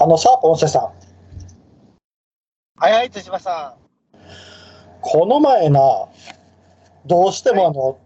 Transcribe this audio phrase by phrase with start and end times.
[0.00, 0.82] あのさ、音声さん、
[2.80, 3.76] はいはい、手島さ
[5.00, 5.80] この前な、
[7.04, 7.98] どうしてもあの、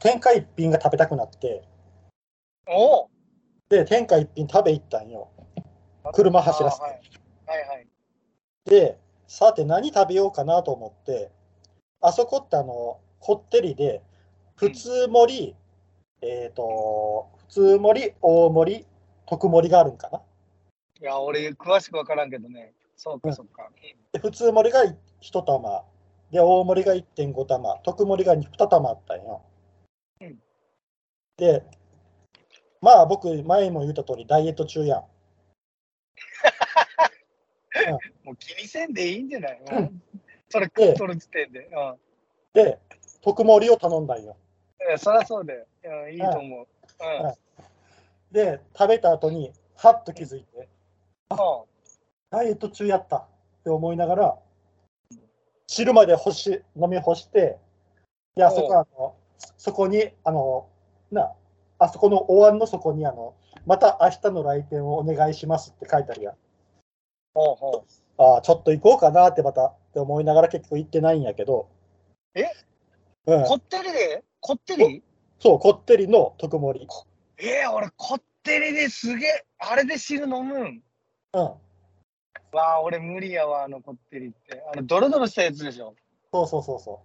[0.00, 1.62] 天下一品が食べたくなって、
[2.68, 2.72] ん。
[2.72, 3.10] おお
[3.68, 5.28] で、天下一品食べ行ったんよ。
[6.12, 6.82] 車走らせて。
[6.82, 6.92] はい
[7.46, 7.86] はいはい。
[8.64, 11.30] で、さて何食べようかなと思って、
[12.00, 14.02] あそこってあの、こってりで、
[14.56, 15.56] 普通盛り、
[16.22, 18.86] えっ、と、普通盛り、大盛り、
[19.26, 20.22] 特盛りがあるんかな。
[21.00, 22.72] いや、俺、詳しくわからんけどね。
[22.96, 23.70] そうか、そうか。
[24.12, 24.84] で普通盛りが
[25.20, 25.84] 1玉、
[26.30, 29.42] で、大盛りが1.5玉、特盛りが2玉あったんよ。
[30.20, 30.42] うん
[31.36, 31.62] で、
[32.80, 35.04] まあ僕、前も言った通り、ダイエット中やん。
[38.24, 40.02] もう気にせんでいいんじゃない、うん
[40.48, 41.66] それ、で取る時点で。
[41.66, 42.00] うん。
[42.54, 42.78] で、
[43.20, 44.38] 特盛りを頼んだんよ。
[44.80, 45.66] いや、そりゃそうだよ。
[45.84, 46.66] いや、いいと思う。
[47.00, 47.26] うん。
[47.26, 47.34] うん
[48.32, 50.75] で、食べた後に、はっと気づいて、うん
[52.30, 53.26] ダイエット中やったっ
[53.64, 54.38] て思いながら、
[55.66, 57.58] 汁まで干し飲み干して、
[58.34, 59.14] で、あそこあの、
[59.56, 60.68] そこに、あの、
[61.10, 61.32] な、
[61.78, 63.34] あそこのお椀の底に、あの、
[63.66, 66.34] また明日の来店をお願いしますって書いてあるやん。
[67.34, 67.84] ほうほ
[68.18, 71.68] ああ、ちょっと行こうかなってまたって思いながら結局行ってないんやけど。
[72.34, 72.44] え？
[73.26, 73.46] うんう。
[73.46, 74.24] こってりで？
[74.40, 75.02] こってり？
[75.38, 76.88] そう、こってりの特盛り。
[77.38, 80.82] えー、俺、こってりですげえ、あれで汁飲むん？
[81.36, 82.56] うん。
[82.56, 84.62] わあ、俺無理やわ、あのこってりって。
[84.72, 85.94] あの、ドロドロしたやつでしょ？
[86.32, 86.98] そうそうそうそう。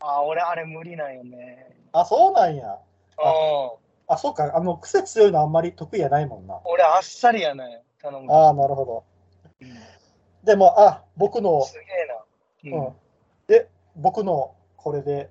[0.00, 1.74] あー、俺、あれ無理なんよね。
[1.92, 2.66] あ、そうなんや。
[2.66, 2.76] うん。
[4.08, 4.52] あ、そうか。
[4.54, 6.60] あの、癖強いのあんまり得意やないもんな。
[6.64, 7.82] 俺、あっさりやね。
[8.00, 8.32] 頼む。
[8.32, 9.04] ああ、なるほど。
[9.60, 9.76] うん
[10.44, 11.78] でも、あ、僕の、す
[12.64, 12.78] げえな。
[12.78, 12.92] うん。
[13.46, 15.30] で、僕のこれで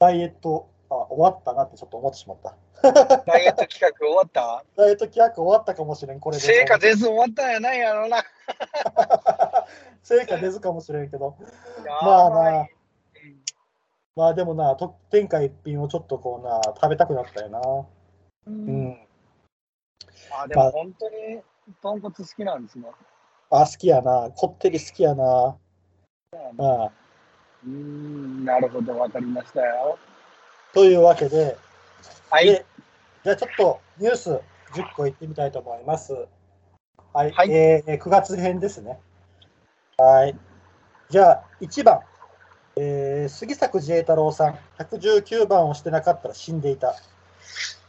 [0.00, 2.56] ダイエット、あ、終わったなってちょっと思ってしまった。
[2.82, 4.64] ダイエット企画終わった？
[4.76, 6.42] ダイエット企画終わったかもしれん、これで。
[6.42, 8.22] 成果出ず終わったんやないやろな。
[10.02, 11.36] 成果出ずかもしれんけど。
[11.84, 12.66] やまあな、
[14.16, 17.60] まあでもな、と天下一品をちょっとこうな、食べたくなったよな。
[18.46, 19.08] うんうん。
[20.30, 21.42] あ、でも本当に
[21.82, 22.90] 豚骨好きなんですね。
[23.50, 24.30] あ、好きやな。
[24.36, 25.56] こってり好きやな。
[26.58, 26.90] ああ
[27.64, 29.98] うん、なるほど、わかりましたよ。
[30.72, 31.56] というわけで、
[32.30, 32.64] はい。
[33.28, 34.40] でじゃあちょっとニュース
[34.72, 36.14] 10個いってみたいと思います。
[37.12, 37.32] はい。
[37.32, 38.98] はいえー9月編ですね。
[39.98, 40.34] はい。
[41.10, 42.00] じゃあ1番、
[42.76, 46.94] えー杉作慈英太郎さん、119番をしてなかったら死んでいた。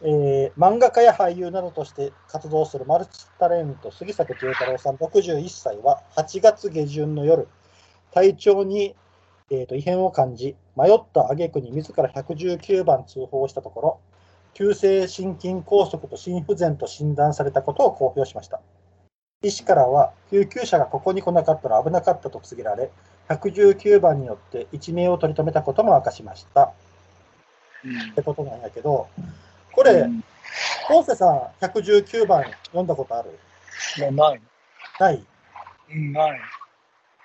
[0.02, 7.48] えー漫画家や俳優などとして活動するマルチタレント杉作慈英太郎さん61歳は8月下旬の夜、
[8.12, 8.94] 体調に、
[9.52, 14.00] えーと異変を感じ、迷った挙句に自ら119番通報したところ、
[14.54, 18.60] 急性心筋梗塞と心不全と診断されたことを公表しました。
[19.42, 22.92] 医師からは、救急車がここに来なかったら危なかったと告げられ、
[23.30, 26.74] 119番によって一命を取り留めたことも明かしました。
[28.12, 29.08] ってことなんやけど、
[29.72, 30.24] これ、うん
[30.88, 33.38] ポンセさん、119番読んだことある？
[33.98, 34.42] いや、ない。
[35.00, 35.24] ない？
[35.92, 36.42] うん、ない。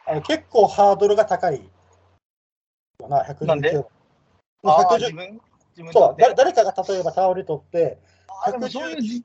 [0.06, 1.62] あの結構ハードルが高い
[3.00, 3.72] よな、119なんで？
[4.62, 4.74] 番。
[4.74, 5.40] ああ、110自分自分？
[5.92, 7.98] そう、でだ誰かが例えば倒れとって、
[8.46, 9.24] あでもそういうじ、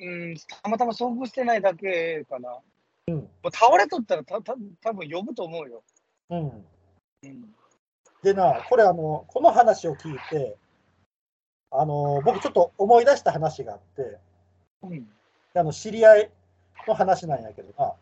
[0.00, 2.58] うん、たまたま遭遇してないだけかな。
[3.06, 5.82] うん、もう倒れとったらたた多分呼ぶと思うよ。
[6.30, 6.66] うん。
[7.22, 7.54] うん。
[8.22, 10.56] でな、これあの、この話を聞いて、
[11.70, 14.18] あの僕ちょっと思い出した話があって、
[14.82, 15.06] うん。
[15.54, 16.30] あの知り合い
[16.88, 17.92] の話なんやけどな、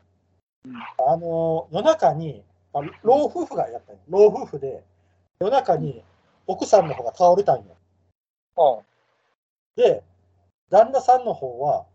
[0.64, 2.42] うんあの夜中に、
[2.72, 4.84] あ老夫婦がやったんよ老夫婦で、
[5.40, 6.02] 夜中に
[6.46, 7.76] 奥さんの方が倒れたんよ。
[8.56, 8.80] あ
[9.76, 10.02] で、
[10.70, 11.86] 旦那さんの方は、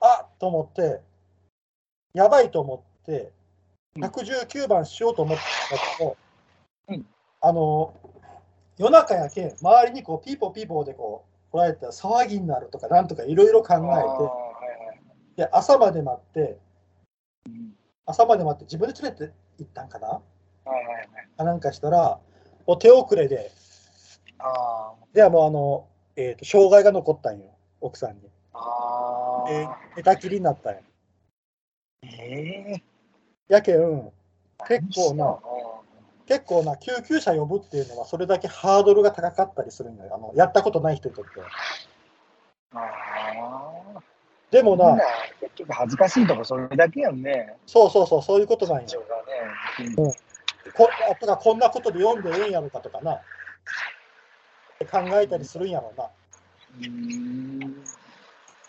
[0.00, 1.00] あっと思って、
[2.14, 3.32] やばいと思って、
[3.96, 5.44] うん119番しようと思った
[5.98, 6.16] けど、
[6.88, 7.06] うん
[7.40, 7.94] あの、
[8.76, 13.76] 夜中やけん、周りにこうピーポーピーポーでこう、来られたら騒ぎになるとか、なんとかいろいろ考あ。
[13.76, 15.00] ああはいはい。
[15.32, 16.58] えて、で、朝まで待って、
[17.46, 17.74] うん
[18.06, 20.08] 朝まで待って自分で連れて行ったんかな？
[20.08, 21.08] はいはいはい。
[21.36, 22.18] かなんかしたら、
[22.66, 23.50] もう手遅れで、
[24.38, 25.86] あではもうあの、
[26.16, 27.46] えーと、障害が残ったんよ、
[27.80, 28.20] 奥さんに。
[28.52, 29.44] あ。
[29.48, 30.80] あ寝たきりになったんよ。
[32.02, 32.82] ええ
[33.48, 34.12] やけん、
[34.68, 35.38] 結構な、あ
[36.26, 40.02] 結構な、救急車呼ぶっていうのは、それだけハードルが高かったりするんよ。
[40.14, 41.46] あのやったことない人にとっては。
[42.74, 44.00] あ。
[44.50, 44.96] でもな、
[45.40, 47.56] 結局恥ずかしいとこそれだけやんね。
[47.66, 48.84] そうそうそう、そういうことなんよ。
[48.86, 49.94] 一応がね。
[50.74, 53.20] こあとかこんなことで読んでええんやろかとかな、
[54.86, 56.04] 考えたりするんやろな。
[56.80, 57.58] うん。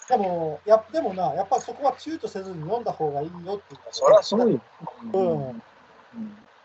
[0.09, 4.61] でも、やでもな、やっぱそこは躊躇せずに読んだ方がいいよっていうそりゃそうよ。
[5.13, 5.63] うんうん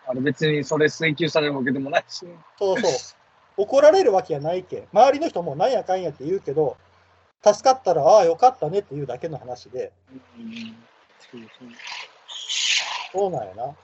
[0.07, 2.27] あれ別にそれ追求されるわけでもないし。
[2.59, 2.91] そうそう。
[3.57, 4.89] 怒られるわけやないけん。
[4.93, 6.77] 周りの人もなんやかんやって言うけど、
[7.43, 10.77] 助かったら、ああ、よかったねっていうだけの話で、うん
[13.13, 13.75] そうなんやな。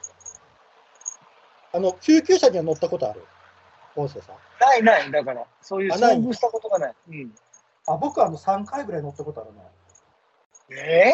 [1.73, 3.23] あの、救急車には乗ったことある？
[3.97, 4.37] 音声さん。
[4.61, 6.95] ないない、だから、そういう遭遇したことがない。
[7.09, 7.35] うん、
[7.87, 10.81] あ、僕はあの3回ぐらい乗ったことあるね。
[10.83, 11.13] え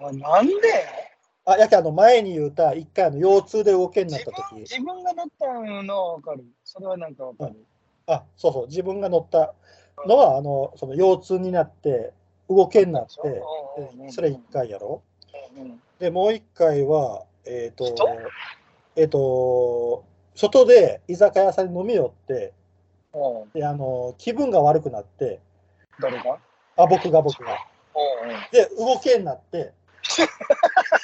[0.00, 0.52] ー、あなんで？
[1.44, 5.46] あ、やけあの前に言うた、一回あの腰痛で動けになった時自分が乗った
[5.82, 6.44] のはわかる。
[6.62, 7.64] それはなんかわかる。
[8.06, 9.54] あ、そうそう、自分が乗った
[10.06, 12.12] のは、あの、その腰痛になって、
[12.50, 15.02] 動けになって、うんうんうんそれ1回やろ。
[15.56, 18.08] うんで、もう1回は、えっ、と人、
[18.94, 20.04] えっ、と、
[20.38, 22.52] 外で居酒屋さんに飲み寄って、
[23.12, 25.40] うんうんで、あの、気分が悪くなって、
[26.00, 26.38] 誰が？
[26.76, 27.58] あ、僕が僕が。
[28.22, 29.72] うんうんで、動けになって、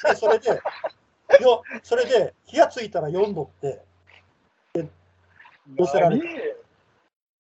[0.04, 0.50] で、それで、
[1.40, 3.82] よ、それで、気がついたら4度って
[5.66, 6.28] どうせられ何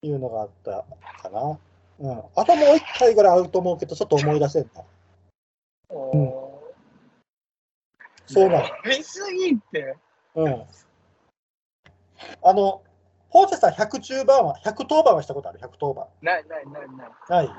[0.02, 0.84] いうのがあった
[1.22, 1.58] かな。
[2.00, 2.22] うん。
[2.34, 4.82] あともう1回ぐらいあると思うけど、ちょっと思い出せんな。
[5.90, 6.44] うん
[8.26, 8.68] そうなの。
[8.84, 9.96] 見すぎって。
[10.34, 10.64] うん。
[12.42, 12.82] あの、
[13.30, 16.06] ポーチェさん110番は、110番はしたことある ?110 番。
[16.22, 17.10] ないないないない。
[17.28, 17.50] ない？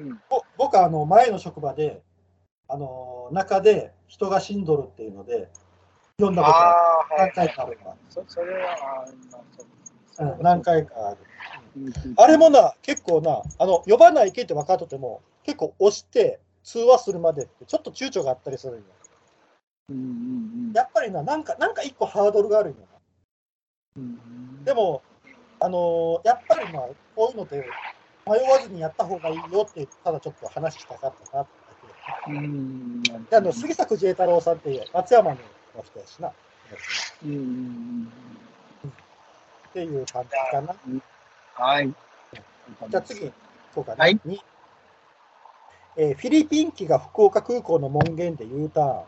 [0.00, 2.02] うんぼ僕はあの前の職場で、
[2.68, 5.48] あの中で人が死んどるっていうので、
[6.18, 7.32] 読んだことあああ、は何い。
[7.32, 9.06] 回かあるわそそれは、
[10.18, 10.34] あうる。
[10.34, 11.16] うん、何回かある。
[11.76, 18.82] うんあれもな、結構な、あの呼ばないけって分かっとっても、結構押して通話するまでって、ちょっと躊躇があったりするんよ。
[19.90, 22.97] うんうんやっぱりな、なんか、なんか一個ハードルがあるんよな。
[23.98, 24.64] うん。
[24.64, 25.02] でも、
[25.60, 26.82] あのやっぱりまあ、
[27.16, 27.64] こういうので、
[28.26, 32.32] 迷わずにやった方がいいよって、ただちょっと話したかったなってだけ。
[32.32, 33.02] うん。
[33.02, 35.36] であの杉作 J 太郎さんって松山の
[35.84, 36.28] 人やしな。
[36.28, 36.32] っ
[37.24, 38.12] うんうんうん。
[39.72, 40.74] ていう感じかな。
[41.54, 41.92] はい。
[42.90, 43.32] じゃあ次、
[43.74, 44.04] そうかな。
[44.04, 44.40] はいに
[45.96, 49.04] えーフィリピン機が福岡空港の門限で U ターン。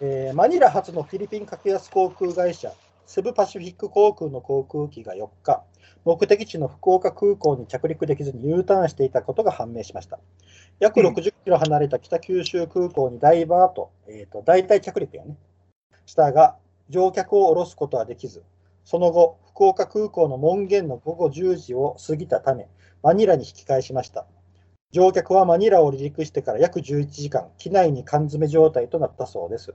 [0.00, 2.70] えーマニラ発のフィリピン格安航空会社、
[3.06, 5.62] セブパシフィック航空の航空機が4日、
[6.04, 10.18] 目的地の福岡空港に着陸できずに U ターンしていたことが判明しました。
[10.80, 15.36] 約うん60キロ離れた北九州空港にダイバーと、えーと大体着陸やね、
[16.04, 16.56] したが、
[16.88, 18.42] 乗客を降ろすことはできず、
[18.84, 22.68] その後、福岡空港の門限の午後10時を過ぎたため、
[23.02, 24.26] マニラに引き返しました。
[24.92, 29.74] 乗客はマニラを離陸してから約11時間、機内に缶詰状態となったそうです。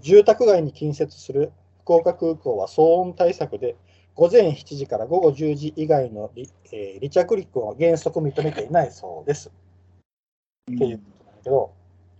[0.00, 1.52] 住宅街に近接する
[1.90, 3.74] 福岡空港は騒音対策で、
[4.14, 9.50] 午前7時から午後10時以外の離,、えー離着陸を原則認めていないそうです。
[10.72, 11.72] っていうことなんだけど、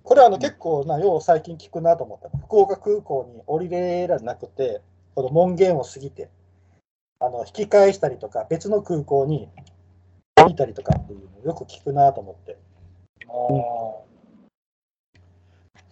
[0.03, 2.37] これはあの結構な、よう最近聞くなと思った。
[2.37, 4.83] 福岡空港に降りれらなくて、
[5.15, 6.31] この門限を過ぎて、
[7.21, 9.49] あの引き返したりとか、別の空港に
[10.35, 12.59] 降りたりとかっていうのをよく聞くなと思って。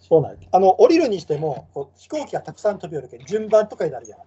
[0.09, 4.19] そうなんやあの降りるにしても、こう飛行機がたくさん飛び降るけど、順番とかになるやん。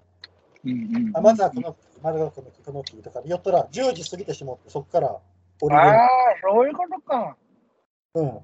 [0.64, 1.16] うんうん。
[1.16, 5.08] あまずはこの、まずはこのこの機とかで、よったら10時過ぎてしまって、そこから
[5.60, 5.88] 降りれる。
[5.88, 6.08] ああ、
[6.40, 7.36] そういうことか。
[8.14, 8.38] うん。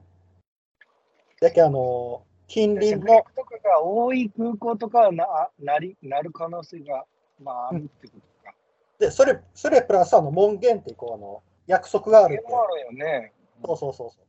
[1.40, 7.04] だけどあの、近隣のとかが多い空港とかはななりなる可能性が、
[7.40, 8.54] まあ、あるってことか。
[8.98, 12.52] で、それ、それプラスあの門限ってこうあの約束があそるって。
[12.52, 13.32] あるよね。
[13.64, 14.27] そうそうそうそう。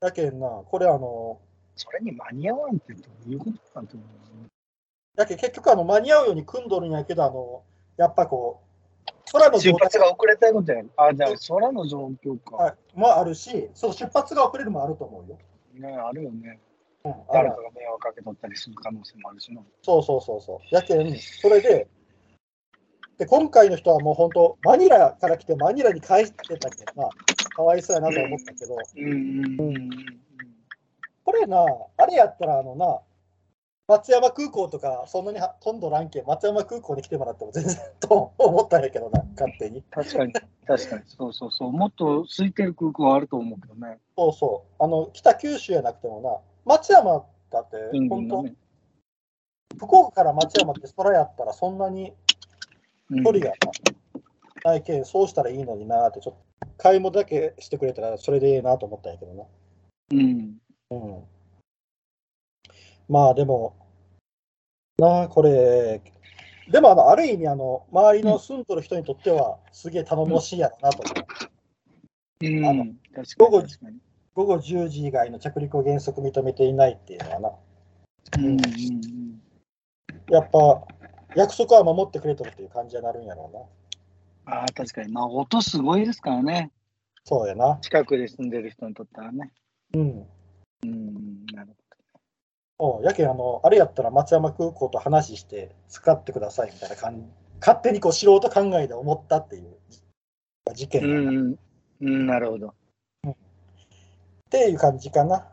[0.00, 1.40] だけんな、これあの、
[1.76, 4.18] それに間に合わんってどういうことなんて思う
[5.18, 7.62] だけど結局あの間に合うように組んどるんやけど、あの、
[7.96, 10.90] やっぱこう、空の出発が遅れたことやる。
[10.96, 12.56] あ、じゃあ空の状況か。
[12.56, 15.38] はいもあるし、そう出発が遅れるもあると思うよ。
[15.74, 16.60] ね、あるよね。
[17.04, 19.60] うん、誰かが迷惑かけとったりする可能性もあるしな。
[19.82, 20.74] そうそうそうそう。
[20.74, 21.88] やけん、それで、
[23.18, 27.08] で、今回の人はもう本当、マニラから来てマニラに帰ってたけどな、
[27.54, 29.90] かわいそうやなと思ったけど、うんうんうん
[31.24, 31.62] これな、
[31.98, 33.00] あれやったら、あのな、
[33.86, 39.82] 松山空港とか、そんなには飛んどらんけん、松山空港に来てもらっても全然と思ったんやけどな、勝手に。
[39.90, 41.72] 確かに、確かに、そうそうそう。
[41.72, 43.98] もっと空いてる空港はあると思うけどね。
[44.16, 44.82] そうそう。
[44.82, 47.76] あの、北九州やなくてもな、松山だって、
[48.08, 48.54] 本当、ね。
[49.76, 52.14] 福岡から松山って空やったらそんなにうん
[53.10, 53.52] 距離が
[54.64, 59.44] ないけん、そうしたらいいのになって、ちょっと、買い物だけしてくれたらそれでいいなと思ったんやけどな。
[60.12, 60.56] うん。
[60.90, 61.24] うん。
[63.08, 63.76] まあでも、
[64.98, 66.02] なあ、これ、
[66.70, 71.24] でもあの、ある意味、あの、周りの住んどる人にとっては、すげえ頼もしいやろなと思
[72.40, 73.66] うん、あの確午後。
[74.34, 77.50] 午後10時以外の着陸を原則認めていないっていうのはな、
[78.38, 79.42] うんうんうん
[80.30, 80.86] やっぱ
[81.34, 83.50] 約束は守ってくれとるっていう感じになるんやろ
[84.46, 84.60] うな。
[84.60, 85.12] ああ、確かに。
[85.12, 86.70] まあ、音すごいですからね。
[87.24, 87.78] そうやな。
[87.82, 89.52] 近くで住んでる人にとってはね。
[89.94, 90.26] うん。
[90.84, 91.74] うん、なる
[92.80, 97.26] おうやけんあの、あれやったら松山空港と話して使ってくださいみたいな感じ、
[97.60, 99.76] 勝手にこう素人考えで思ったっていう
[100.74, 101.58] 事件うん、
[102.00, 102.74] うん、なるほど。
[104.48, 105.44] ていう感じかな。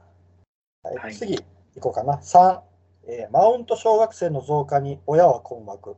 [0.84, 2.18] はいはい次行こうかな。
[2.18, 2.62] 3、
[3.08, 5.96] えーマウント小学生の増加に親は困惑。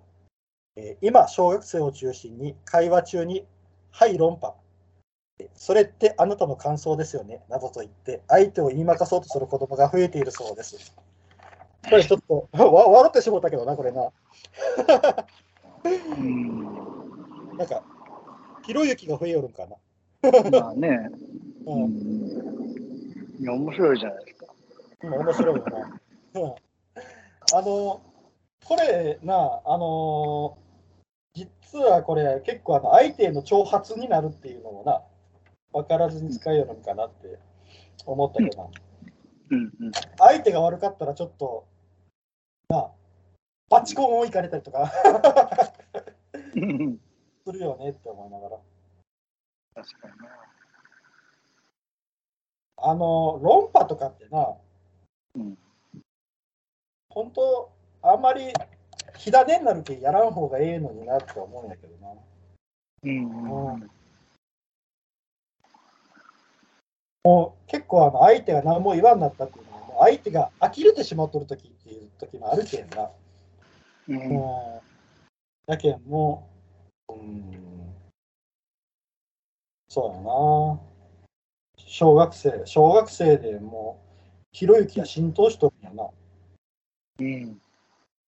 [0.75, 3.45] えー今、小学生を中心に会話中に、
[3.91, 4.55] はい、論破。
[5.39, 10.95] えーそれってあなたの感想ですよね、などと言って、相手を言いまかそうとする子供が増えているそうです。
[11.89, 14.11] これちょっと、 わ笑ってしもったけどな、これな。
[15.85, 17.83] うん、なんか、
[18.65, 19.77] ひろゆきが増えよるんかな。
[20.51, 21.09] まあね。
[21.65, 22.67] う、うんん。
[23.39, 24.53] いや、面白いじゃないですか。
[25.03, 26.41] うん面白いよな。
[26.41, 26.55] うん、
[27.53, 28.01] あの、
[28.65, 30.57] これな、あの
[31.33, 35.01] 実はこれ、結構あの相手への挑発になるっていうのもな、
[35.71, 37.39] 分からずに使えよるんかなって
[38.05, 38.69] 思ったけどな、
[39.51, 39.91] うん、うん。
[40.17, 41.67] 相手が悪かったらちょっと、
[42.67, 42.91] な、
[43.69, 44.91] バチコンをいかれたりとか
[46.55, 46.99] うん
[47.45, 48.57] するよねって思いながら。
[49.75, 50.29] 確かにな。
[52.79, 54.53] あの、論破とかってな、
[55.35, 55.57] うん
[57.17, 57.71] 本当、
[58.03, 58.53] あんまり
[59.15, 62.13] 火種になるけやらん方がええのになって思うんやけどな。
[63.05, 63.89] うん、うん。
[67.23, 73.05] もう結構あの相手が何も言わんなったっていうのは、もう相手が呆れてしまっとる時っていう時もあるけんな。
[73.05, 73.09] う
[74.09, 74.41] うんん。
[75.65, 76.47] だけんも
[77.09, 77.95] う、うん、
[79.89, 80.79] そうやな。
[81.83, 86.11] 小学生、小学生でもう、ひろゆきが浸透しとるんやな。
[87.19, 87.61] うん。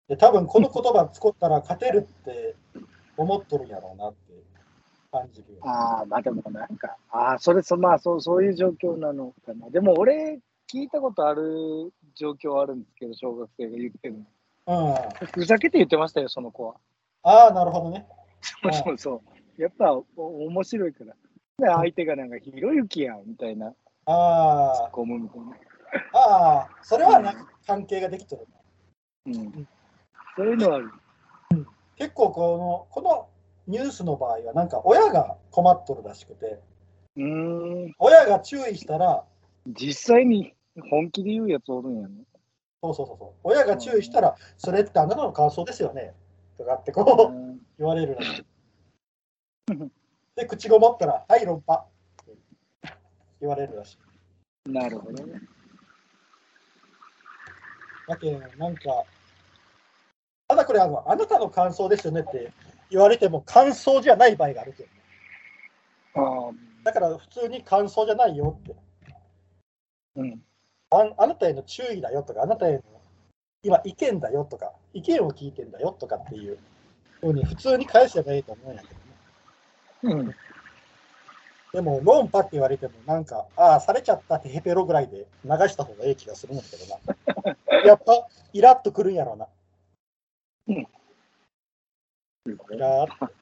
[0.09, 2.57] で、多分この言葉使ったら勝てるって
[3.17, 4.33] 思っとるんやろうなって
[5.11, 5.59] 感じるよ。
[5.63, 9.71] ああ、まあでもなんか、ああ、それそ、まあそう、そういう状況なのかな。
[9.71, 10.41] でも俺、
[10.73, 14.25] 聞いたことある状況あるんですけど、小学生が言ってるの。
[14.67, 15.29] うん。
[15.29, 16.75] ふざけて言ってましたよ、その子は。
[17.23, 18.07] ああ、なるほどね。
[18.41, 19.23] そうそうそ
[19.59, 19.63] う。
[19.63, 21.15] やっぱお面白いから。
[21.59, 23.75] で、相手がなんか、ひろゆきやんみたいな、
[24.07, 25.47] あゴムみたいな。
[26.15, 27.35] あ、ああ、それはな
[27.67, 28.62] 関係ができとるな。
[29.27, 29.69] うん。
[30.37, 30.91] そういうのはある。
[31.97, 33.29] 結構このこの
[33.67, 36.61] ニュースの場合はなんか親が困っとるらしくて
[37.17, 37.95] うーん。
[37.99, 39.25] 親が注意したら
[39.69, 40.55] 実際に
[40.91, 42.15] 本気で言うやつおるんやね。
[42.83, 46.15] そうそうそうそう親が注意したらそれってあなたの感想ですよね
[46.59, 48.45] とかってうこうん言われるらしい
[50.35, 51.87] で口ごもったらはい論破っ
[52.27, 52.37] て
[53.41, 55.41] 言われるらしいなるほどね。
[58.15, 58.83] だけどなんか
[60.49, 62.53] ただこれあのあなたの感想ですよねって
[62.91, 64.95] 言われても感想じゃない場合があるけどね
[66.15, 66.53] ああ。
[66.85, 68.75] だから普通に感想じゃないよって
[70.17, 70.43] うん。
[70.91, 72.83] ああなたへの注意だよとか、あなたへの
[73.63, 76.59] 今意見だよとか、意見を聞いてんだよとかっていう
[77.21, 78.89] ふうに普通に返せばいいと思うんやけ
[80.05, 80.23] どね。
[80.23, 80.35] うん。
[81.73, 86.85] でも、論破って言われても、なんか、ああ、されちゃったってヘペロぐらいで流した方がいい気がするんだけど
[87.47, 87.57] な。
[87.89, 89.49] やっぱ、イラッとくるんやろうな。
[90.67, 90.87] イ
[92.79, 93.33] ラーっと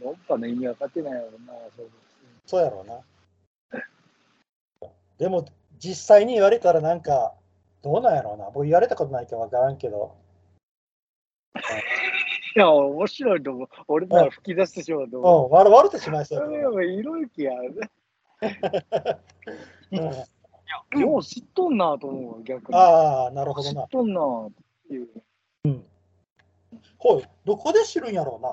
[0.00, 1.90] 論破の意味分かってないやろな、そう
[2.44, 3.00] そうやろうな。
[5.18, 5.46] でも、
[5.78, 7.34] 実際に言われたらなんか、
[7.82, 8.50] どうなんやろうな。
[8.50, 10.14] 僕言われたことないかわからんけど。
[12.56, 13.68] いや、面白いと思う。
[13.86, 15.48] 俺なら吹き出してしまうとう思う。
[15.48, 17.68] ん、笑笑ってしまいそうそれはひろゆきやね。
[19.90, 20.00] な。
[20.02, 20.36] うん
[20.98, 22.78] よう知っとんなと思うわ、逆に。
[22.78, 23.88] ああ、なるほどな知っ。
[23.88, 24.52] とんなっ
[24.88, 25.08] ていう。
[26.98, 28.48] ほい、どこで知るんやろうな。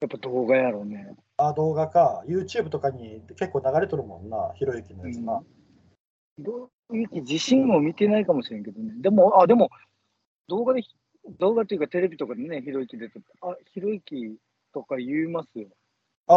[0.00, 1.14] やっぱ動画やろうね。
[1.38, 2.22] あ、動画か。
[2.26, 5.42] YouTube とかに結構流れとるもんな、ひろゆきのやつな。
[6.36, 8.92] ひろゆき自身も見てないかもしれんけどね。
[9.00, 9.70] でも、あ、でも、
[10.48, 10.82] 動画で、
[11.38, 14.36] 動画っていうかテレビとかでね、ひろゆき出てて、あ、ひろゆき
[14.72, 15.68] とか言いますよ。
[16.26, 16.36] ああ、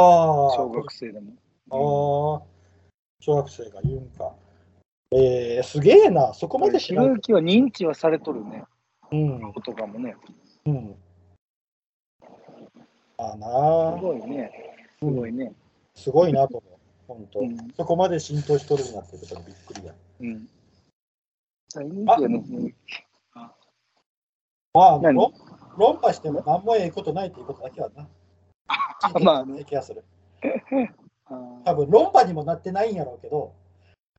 [0.55, 1.31] 小学生でも。
[1.69, 2.45] ああ、
[3.19, 4.33] 小学生が言うんか。
[5.11, 7.07] えー、すげえな、そこまでひ知らん。
[7.07, 8.63] ろゆきは認知はされとるね。
[9.11, 10.15] うん、とかもね。
[10.65, 10.95] うん。
[13.17, 13.47] ああすな
[14.01, 14.51] ごいね。
[14.99, 15.53] すごいね。
[15.93, 16.75] すごいなと思う。
[17.07, 19.93] 本当、うんそこまで浸透しとるんだってことにびっくりや。
[20.21, 20.49] うん。
[21.73, 22.75] 大人気やね。
[24.75, 25.15] まあ、何？
[25.15, 25.33] 論
[25.77, 28.07] 論破しても何もええことないっていうことだけはな。
[29.23, 30.03] まあいい気がする。
[31.27, 33.53] あ多分論破にもなってないんやろうけど、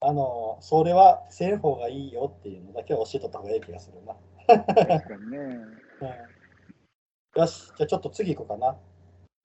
[0.00, 4.16] あの、それはせん方がいいよっていうのだけは教えとった方がいい気がするな。
[4.46, 5.38] 確かにね。
[6.00, 8.76] うん、よし、じゃあちょっと次行こうかな。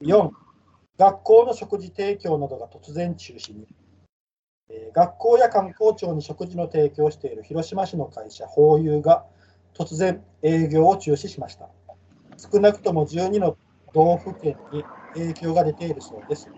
[0.02, 0.32] 4、
[0.98, 3.68] 学校の食事提供などが突然中止に。
[4.70, 9.26] えー学校や観光庁に食事の提供をしている広島市の会社、ホーユーが
[9.74, 11.70] 突然営業を中止しました。
[12.38, 13.58] 少なくとも12の
[13.94, 16.50] 道府県に影響が出ているそうです。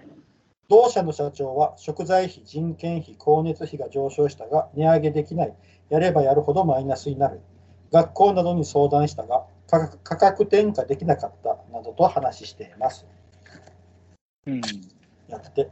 [0.70, 5.54] 同社の社長は食材費、人件費、光熱費が上昇したが値上げできない、
[5.90, 7.42] やればやるほどマイナスになる。
[7.92, 13.06] 学校などに相談したが価格転嫁できなかったなどと話しています。
[14.48, 14.62] うん。
[15.28, 15.70] やって。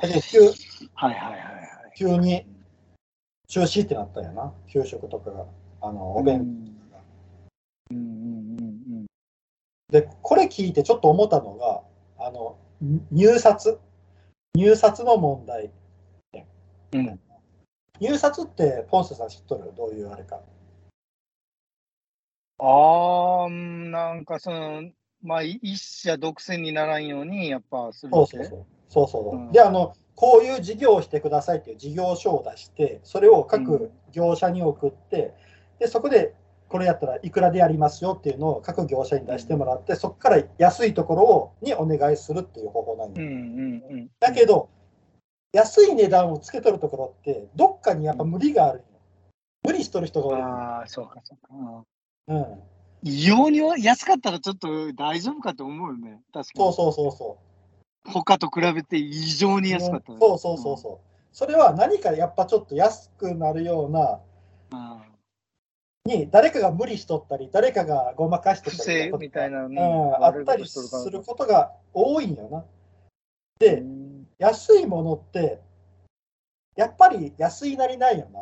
[0.00, 0.54] だけど急はい
[0.94, 1.92] はいはいはい。
[1.96, 2.46] 急に
[3.48, 5.46] 中止ってなったんやな、給食とかが。
[5.80, 6.22] あのお
[7.90, 8.66] う弁んうんうん
[8.98, 9.06] うん
[9.90, 11.82] で、これ聞いてちょっと思ったのが、
[12.18, 12.56] あの
[13.10, 13.78] 入札、
[14.54, 15.70] 入札の問題。
[16.92, 17.00] うん。
[17.00, 17.20] うん。
[18.00, 19.72] 入札って、ポンセさん知っとる？
[19.76, 20.40] どういうあれか。
[22.58, 24.90] ああ、なんかその、
[25.22, 28.66] まあ、一社独占にならんように、やっぱするそうそうそう。
[28.88, 35.34] そうそう、うんで、あの、こういう事業をしてくださいっていう事業書を出して、それをう各ん業者に送って、
[35.78, 36.34] で、そこで、
[36.74, 44.10] これやったらいくらでやりますよっていうのを各業者に出してもらって、そこから安いところをにお願いするっていう方法なんようんうんうん。
[44.18, 44.68] だけど、
[45.52, 48.86] 安い値段をつけとるところって、どっかにやっぱ無理があるんよ。
[49.62, 50.42] 無理しとる人が多い。
[50.42, 51.84] ああ、そうかそうか。
[52.26, 52.62] うん。
[53.04, 56.22] 異様に安かったらちょっと大丈夫かと思うよね。
[56.32, 56.64] 確かに。
[56.64, 57.38] そうそうそうそ
[58.08, 58.10] う。
[58.10, 61.06] 他と比べて異常に安かったら、そうそうそうそう。
[61.30, 64.18] それは何かやっぱちょっと安くなるような、
[64.72, 65.03] うん。
[66.04, 70.80] に誰かが無理しとったり、誰かがごまかしと不ったりみたいなうん、あったりす
[71.10, 72.64] ることが多いんよな。
[73.58, 74.04] で、うん
[74.38, 75.62] 安いものって、
[76.76, 78.40] やっぱり安いなりないよな。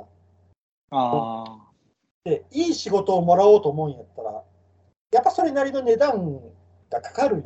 [0.90, 1.70] ああ。
[2.25, 4.42] で、いい仕事をもらおうと思うんやったら、
[5.12, 6.40] やっぱそれなりの値段
[6.90, 7.44] がかかるんよ。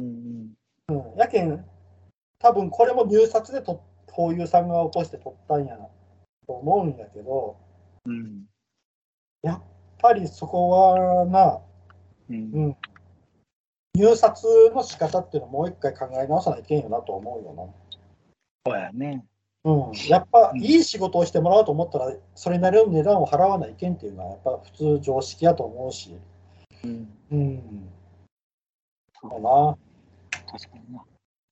[0.00, 0.54] うん
[0.88, 1.64] うんうん、やけん、
[2.38, 5.88] 多分これも入札でと、こういうさんが落として取ったんやな
[6.46, 7.56] と思うんやけど、
[8.04, 8.44] うん
[9.44, 9.62] やっ
[9.98, 11.60] ぱりそこはな、
[12.30, 12.76] うんうん、
[13.94, 17.74] 入札の仕方っていうのをもう一回考え直さないといけんよなと思うよ
[18.66, 19.22] そうやね。
[19.62, 19.70] な。
[19.70, 26.16] うん、やっぱうんいい仕事をしてもらおうと思ったら、それなりの値段を払わないけんっていうのは、やっぱ普通常識やと思うし、
[26.82, 27.08] うん。
[27.30, 27.88] うん、
[29.20, 29.76] そうかな。
[30.50, 31.04] 確かにな。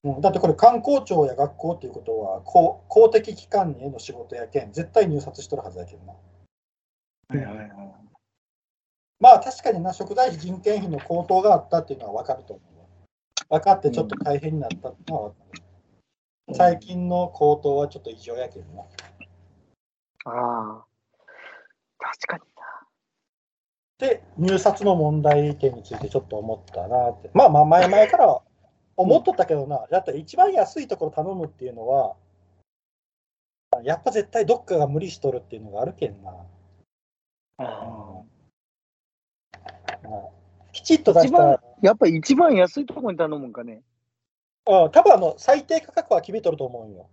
[0.03, 6.13] うん、だってこれ観光庁や学校っていうことは公公的機関への仕事やけん絶対入札しとるはずやけんな。
[9.23, 12.79] まあ確かにな食材費人件費の高騰があったっていうのは分かると思う
[13.49, 13.57] わ。
[13.57, 15.63] 分かってちょっと大変になったっていうのは分かる、
[16.55, 18.81] 最近の高騰はちょっと異常やけんな。
[18.81, 18.85] あ
[20.25, 20.85] あ。
[21.99, 22.43] 確かに
[23.99, 27.29] で入札の問題点についてちょっと思ったなって。
[27.33, 28.41] まあまあ前々から
[28.97, 29.87] 思っとったけどな。
[29.89, 32.17] だって一番安いところ頼むっていうのは
[33.83, 36.33] やっぱ絶対どっかが無理しとるっていうのがあるけんな。
[37.57, 37.65] な。
[37.65, 38.23] あ
[40.71, 43.81] きちっと出一番したら、やっぱり一番安いところに頼むんかね。
[44.65, 47.09] うん、多分あの最低価格は決めとると思うんよ。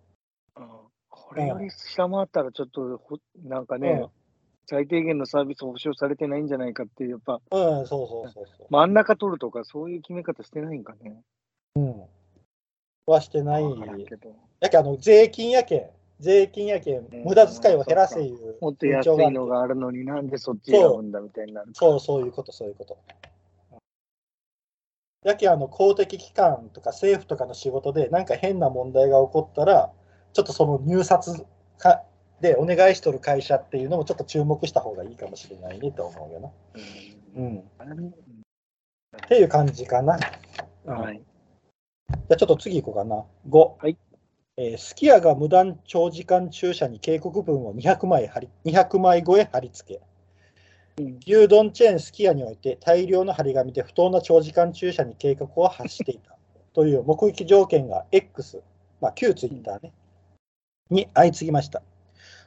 [1.08, 4.04] これより下回ったらちょっとほ、なんかね、
[4.66, 8.66] 最低限のサービス保証されてないんじゃないかっていう、やっぱうん、うん、そうそうそうそう。
[8.68, 11.22] 真ん中取るとか、そういう決め方してないんかね。
[11.76, 12.02] うん。
[13.06, 13.64] はしてない。
[14.08, 14.34] けど。
[14.60, 21.70] やけんあの税金やけん、税金やけん、うん無駄遣いを減らせいうもっと安いのがあるのになんでそっち選ぶんだみたいになる。
[21.72, 22.98] そう、そういうこと、そういうこと。
[25.24, 29.92] やけんあの公的機関とか政府とかの仕事でなんか変な問題が起こったら、
[30.32, 31.44] ちょっとその入札
[31.78, 32.02] か
[32.40, 36.50] でお願いしとる会社っていうのもちょっと注目した方がいいかもしれないねと思うよな。
[37.36, 37.58] うん。
[37.58, 37.62] っ
[39.28, 40.18] ていう感じかな。
[40.86, 41.20] はい。
[42.10, 43.24] じゃあちょっと次行こうかな。
[43.48, 43.84] 5。
[43.84, 43.96] はい
[44.62, 50.00] えき家が無断長時間駐車に警告文を200枚貼り200枚超え貼り付け、
[51.02, 56.36] うん牛丼チェーンすき家において大量の張り紙で不当な長時間駐車に計画を発していた。
[56.74, 58.62] という目撃条件が X、
[59.00, 59.94] まあ、旧ツイッターね、
[60.90, 61.82] に相次ぎました。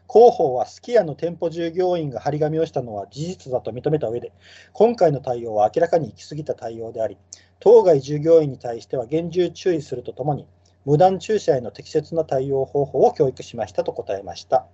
[0.08, 4.32] 広報はすき家の店舗従業員が張り紙をしたのは事実だと認めた上で、
[4.72, 7.18] 今回の対応は明らかに行き過ぎた対応であり、
[7.60, 10.46] 当該従業員に対しては厳重注意するとともに、
[10.86, 14.60] 無断駐車への適切な対応方法を教育しましたと答えました。
[14.60, 14.66] っ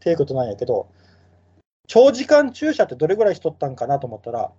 [0.00, 0.88] ていうことなんやけど、
[1.86, 4.52] 長時間駐車ってどれぐらいしとったんかなと思ったら、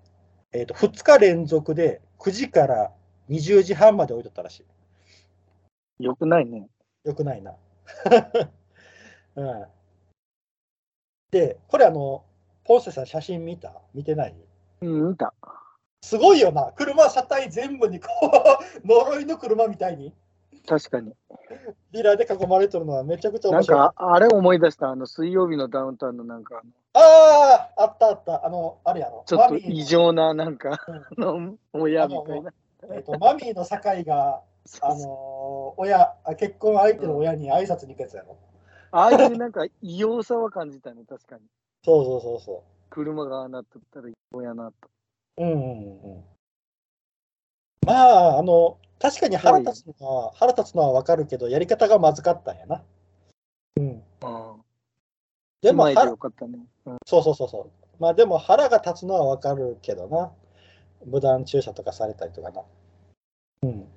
[0.52, 2.92] えー、と2日連続で9時から
[3.30, 4.66] 20時半まで置いとったらし
[6.00, 6.04] い。
[6.04, 6.68] よくないね。
[7.06, 7.56] よくないな。
[9.36, 9.66] うん、
[11.32, 12.26] で、これあの、
[12.66, 13.74] ポンセさん写真見た？
[13.94, 14.36] 見てない？
[14.82, 15.34] うん、見た。
[16.04, 16.74] すごいよな。
[16.76, 18.08] 車車体全部にこ
[18.84, 20.14] う、 呪いの車みたいに、
[20.68, 21.14] 確かに。
[21.92, 23.80] ビラで囲まれてるのはめちゃくちゃなん面白い。
[23.80, 26.62] か、あれ思い出した、あの、水曜日のダウンタウンのなんか、
[26.94, 28.46] ああ、あったあった。
[28.46, 29.24] あの、あれやろ。
[29.26, 32.54] ちょっと異常な、なんか、うんあの、親みたいな。
[32.94, 34.42] えっと、マミーの酒井が、
[34.82, 38.38] あのー親あ、結婚相手の親に挨拶に行くやつやろ。
[38.92, 41.42] ああいうなんか異様さは感じたね、確かに。
[41.84, 44.90] そうそうそうそ車がなっとったら異様やなと。
[45.38, 45.44] う。
[45.44, 46.24] うんうんうん。
[47.86, 52.84] まあ、あの、確かに腹立つのは、腹立つのはわかるけど、やり方がまずかったんやな。
[53.78, 53.84] うん。
[53.84, 54.02] うん。
[55.62, 56.60] でも、前で腹よかったね。
[56.86, 56.98] うん。
[57.06, 57.72] そうそうそうそう。
[58.00, 60.32] まあでも腹が立つのはわかるけどな。
[61.04, 62.62] 無断駐車とかされたりとかな。
[63.64, 63.88] うん。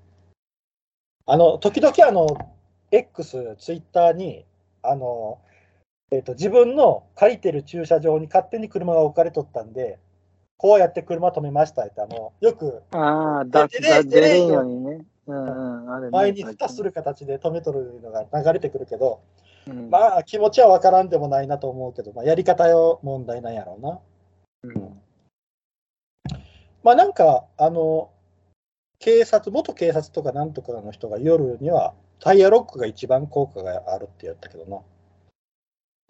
[1.27, 2.27] あの、時々あの、
[2.91, 4.47] X、ツイッターに、
[4.83, 5.39] あの、
[6.11, 9.99] えっ、と、自分の借りてる駐車場に勝手に車が置かれとったんで、
[10.65, 15.05] こうやって車止めましたって、あの、よくああ、だ、だ、出れんようにね。
[15.27, 16.11] うんうん、あれね。
[16.11, 19.21] 前に蓋する形で止めとるのが流れてくるけど、
[19.67, 19.91] うん。
[19.91, 24.01] まあ気持ちはわからんでもないなと思うけど、まあやり方よ問題なんやろうな。
[24.63, 25.01] うん。
[26.83, 28.11] まあなんか、あの、
[29.01, 34.81] 警察、元警察とかなんとかの人が夜にはタイヤロックが一番効果があるって言ったけどな。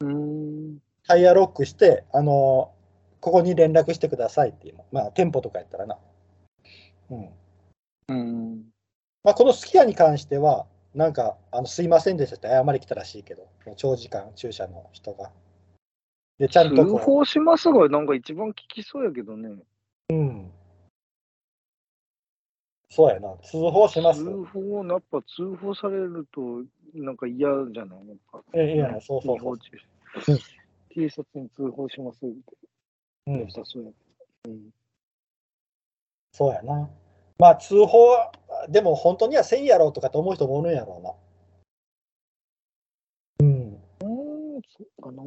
[0.06, 0.78] うん。
[1.08, 2.70] タイヤロックして、あの、
[3.24, 4.84] ここに連絡してくださいっていうの。
[4.92, 5.96] まあ店舗とかやったらな。
[7.10, 7.28] うん。
[8.08, 8.64] うん。
[9.22, 15.30] まあこのすき家に関しては、なんか、あのすいませんでしたって謝り来たらしいけど、長時間駐車の人が。
[16.38, 19.48] で、ちゃんと通こ報しますが、なんか一番聞きそうやけどね。
[19.48, 19.64] う、
[20.14, 20.52] うん。
[22.90, 24.22] そうやな、通報します。
[24.22, 28.08] 通報、やっぱ通報されると、なんか嫌じゃない？
[28.08, 28.42] やっぱ。
[28.52, 29.56] えいや、そうそうそう。
[30.94, 32.36] 警察に通報しますって
[33.26, 33.90] うんそうや。
[34.46, 34.70] うん。
[36.32, 36.90] そうやな。
[37.38, 38.32] まあ通報は、
[38.68, 41.14] でも本当にはせんやろうとかと思う人もおるんやろうな。
[43.40, 43.82] うん。
[44.02, 45.22] うん、そうかな。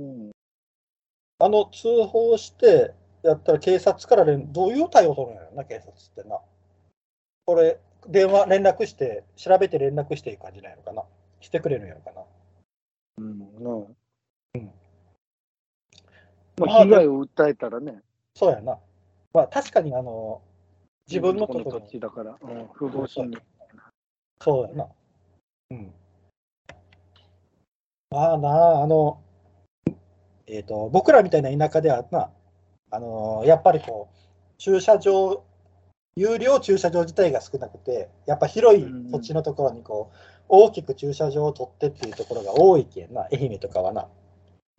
[1.39, 6.39] あの通報してやったら警察から連どういう対応取るんやろな、警察ってな。
[7.45, 11.03] これ、電話、連絡して、調べて連絡していい感じなんやろかな。
[11.39, 12.23] してくれるんやろかな。
[13.19, 13.45] うん、ね。
[14.55, 14.86] うん
[16.57, 18.01] まあ、まあ被害を訴えたらね、
[18.35, 18.77] そうやな。
[19.33, 20.41] まあ確かにあの、
[21.07, 23.39] 自分のところにこの土地だから、うん、不法侵入。
[24.41, 24.87] そうやな。
[25.71, 25.93] うん。
[28.09, 29.21] まあな、あの、
[30.47, 32.31] えっ、と、僕らみたいな田舎ではな、
[32.89, 34.15] あのやっぱりこう、
[34.57, 35.43] 駐車場、
[36.15, 40.15] 有料駐車場自体が少なくて、やっぱ広い土地のところにこう、
[40.47, 44.07] 大きく駐車場を取ってっていうところが多いけんな、愛媛とかはな。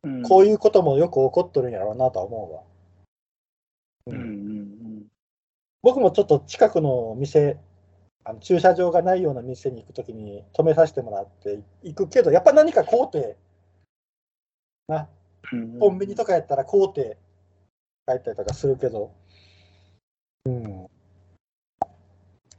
[0.05, 2.47] うんこういうこともよく起こっとるんやろうなとは思
[4.07, 4.17] うわ。
[4.17, 4.59] うんうん
[5.83, 7.59] 僕もちょっと近くの店、
[8.25, 13.37] あの駐車場がないような店に行くときに止めさせてもらって行くけど、やっぱ何か買うて、
[14.89, 15.09] な、
[15.53, 15.79] うん。
[15.79, 17.17] コンビニとかやったら買うて
[18.07, 19.13] 帰ったりとかするけど、
[20.47, 20.87] うん。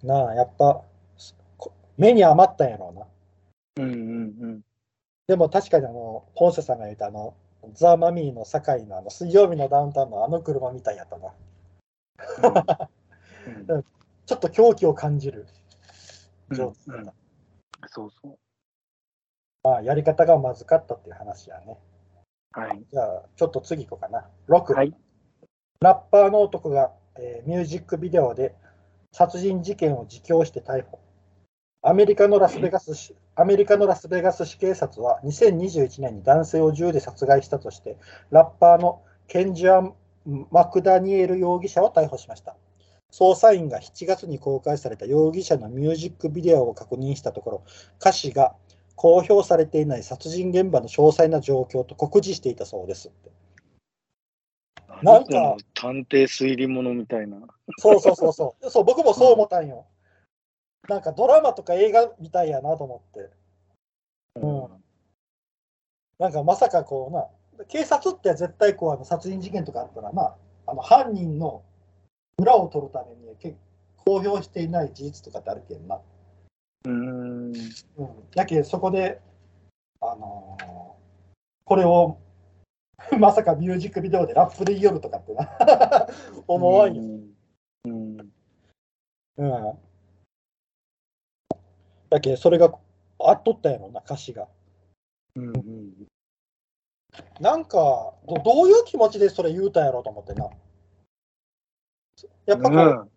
[0.04, 0.82] なあ、やっぱ、
[1.58, 2.94] こ目に余ったんやろ
[3.76, 3.86] うな。
[3.86, 3.96] うんう
[4.48, 4.62] ん
[5.30, 7.36] でも確かにあの、ポンセさんが言ったあの、
[7.74, 11.34] ザ・マミーの堺のあの水曜日のダウンタウンのあの車みたいやったな。
[13.48, 13.72] うん。
[13.76, 13.86] うん
[14.26, 15.48] ちょっと狂気を感じる
[16.52, 17.16] 状況だっ
[17.82, 17.88] た。
[17.90, 18.38] そうそう。
[19.64, 21.78] まあ、やり方がまずかったっていう話やね。
[22.52, 22.84] はい。
[22.92, 24.28] じゃあ、ちょっと次行こうかな。
[24.48, 24.96] 6、はい。
[25.82, 28.56] ラッパーの男が、えーミュージックビデオで
[29.12, 31.00] 殺人事件を自供して逮捕。
[31.84, 37.96] アメリカのラスベガス市アメリカのラスベガス市警察は2021年に男性を銃で殺害したとして、
[38.32, 39.96] ラッパーのケンジュアン・
[40.52, 42.58] マクダニエル容疑者を逮捕しました。
[43.14, 47.64] 捜査員が7月に公開された容疑者のミュージックビデオを確認したところ、
[48.02, 48.56] 歌詞が
[48.96, 53.10] 公表されていない殺人現場の詳細な状況と酷似していたそうです。
[55.02, 57.38] なんか探偵推理物みたいな。
[57.78, 58.70] そうそうそうそう。
[58.70, 59.86] そう、僕もそう思ったんよ。
[60.88, 63.30] なんかドラマとか映画みたいやなと思って。
[64.36, 64.84] うん。
[66.18, 67.10] なんかまさかこ
[67.58, 71.64] うな、警察って絶対こうあの殺人事件とかあったらな、あの犯人の
[72.38, 73.58] 裏を取るために結
[73.98, 76.00] 公表していない事実とかってあるけんな。
[76.86, 77.52] うん。
[77.52, 77.54] うん。
[78.34, 79.22] だけどそこで、
[80.02, 80.90] あのー
[81.70, 82.18] これを
[83.20, 85.48] まさかミュージックビデオでラップで言いよるとかってな
[86.48, 87.04] 思わんよ。
[87.86, 88.34] うん。
[89.38, 89.80] うん。
[92.10, 92.74] だけどそれが
[93.20, 94.48] あっとったやろな、歌詞が。
[95.36, 96.08] うんうん。
[97.40, 100.50] なんかど、どういう気持ちでそれ言うたんやろうと思ってな。
[102.46, 103.10] やっぱこう、うん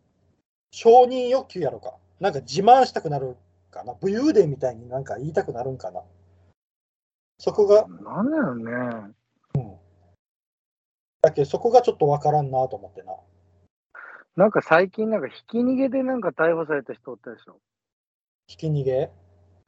[0.74, 1.94] 承認欲求やろか。
[2.18, 3.36] なんか自慢したくなる
[3.70, 3.94] かな。
[3.94, 6.00] 武勇伝みたいになんか言いたくなるんかな。
[7.38, 9.12] そこが、なんだよね。
[11.20, 13.14] だけどそこがちょっとわからんなと思ってな。
[14.36, 17.60] なんか最近、なんかひき逃げでなんか逮捕された人おったでしょ。
[18.52, 19.10] ひき逃げ？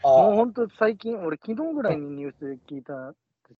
[0.02, 2.92] もうあ本当最近、俺昨日ぐらいにニュースで聞いた、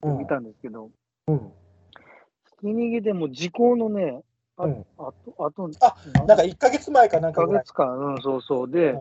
[0.03, 0.91] うん見たんですけど、
[1.29, 1.39] うん。
[1.39, 4.23] ひき逃げでもう時効のね、
[4.59, 7.63] あ,、うんあと、あと、あななんか1ヶ月前かなん1ヶかぐらい。
[7.65, 8.71] 月間、うん、そうそう。
[8.71, 9.01] でうん、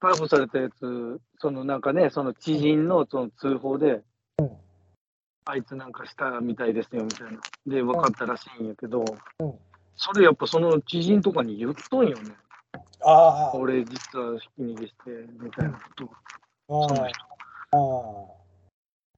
[0.00, 4.02] 逮捕されたやつ、そのなんかね、その知人のその通報で、
[4.38, 4.50] うん
[5.46, 7.40] あいつなんかしたみたいですよみたいな。
[7.66, 9.04] で、分かったらしいんやけど、
[9.40, 9.54] うん
[9.96, 12.34] それやっぱその知人とかに言っとんよね。
[13.02, 16.04] ああ、俺実はひき逃げして、みたいなこと。
[16.04, 18.36] あその人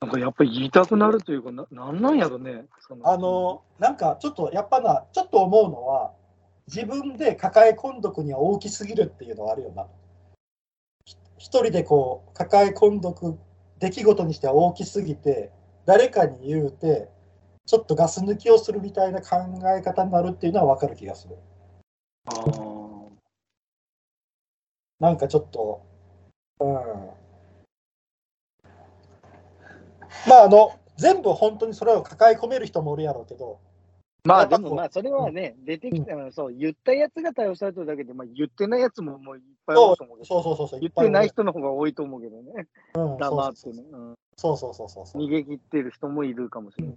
[0.01, 2.67] あ、なんかやっぱり言いたくなるというか、ななんなんやろね。
[2.81, 6.13] そあの、なんかちょっとやっぱな、ちょっと思うのは、
[6.69, 9.87] 自分で抱え込んどくには大きすぎるっていうのはあるよな。
[11.05, 13.39] ひ一人でこう、抱え込んどく
[13.81, 15.51] 出来事にしては大きすぎて、
[15.87, 17.11] 誰かに言うて、
[17.67, 19.37] ちょっとガス抜きをするみたいな考
[19.77, 21.37] え方になるっていうのは分かる気がする。
[22.27, 22.72] あー
[25.03, 25.85] なんかちょっと、
[26.61, 26.67] うん。
[30.29, 33.59] まあ、あの、全部本当にそれを抱え込める人もおるやろうけど、
[34.25, 45.23] まあでもまあそれはね、出てきたのはそう、言ったやつが逮捕されてるだけで、まあ言ってないやつももういっぱいいると思うけど、そうそうそうそう、言ってないっ人の方が多いと思うけどね、うん黙ってそうね、うんそうそうそうそうそう。
[45.27, 46.97] 逃げ切ってる人もいるかもしれない。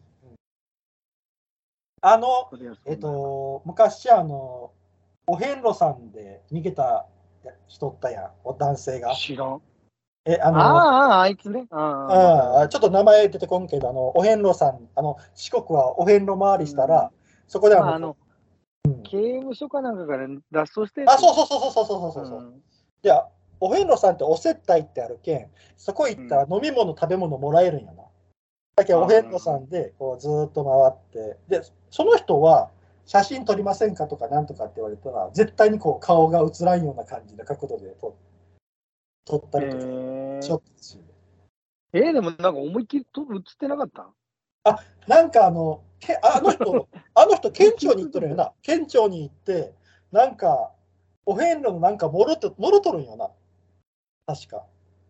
[2.02, 4.72] あの、そりゃそうだえっと、昔、あの、
[5.26, 7.08] お遍路さんで逃げた
[7.68, 9.16] 人ったやん、お男性が。
[9.16, 9.62] 知らん。
[10.26, 11.68] え、あの、ああ、あいつね。
[11.70, 17.12] あうん、ちょっと名前出てこんけど、あの、お遍路さん、あの、四国はお遍路回りしたら、
[17.48, 18.18] そこであの、ああの、
[19.04, 22.42] 刑務所かなんかから脱走してるあ、そうそうそうそうそうそうそう。
[22.42, 22.56] ん
[23.04, 23.28] いや、
[23.60, 28.04] お遍路さんってお接待ってあるけん、そこ行ったら飲み物、食べ物もらえるんやな。
[28.76, 30.66] だけど、お遍路さんでこうずーっと
[31.12, 32.72] 回って、で、その人は
[33.06, 38.15] 写真撮りませんかとかなんとかって言われたら、絶対にこう顔が映らんような感じの角度で撮
[39.26, 41.00] 撮ったりとか、えしょったし
[41.94, 44.10] えー、でもなんか思いっきりと映ってなかった？
[45.08, 48.52] なんかあの、けあの人、あの人、 県庁に行ってるよな。
[48.62, 49.74] 県庁に行って、
[50.12, 50.72] なんか、
[51.26, 53.30] お遍路のなんかもろと、もろとるんよな。
[54.26, 54.65] 確か。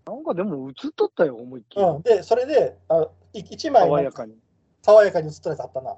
[0.06, 1.84] なんかでも映っとったよ、思いっきり。
[1.84, 2.02] うん。
[2.02, 4.38] で、それで、あい一枚爽やかに。
[4.82, 5.96] 爽やかに映ったやつあったな。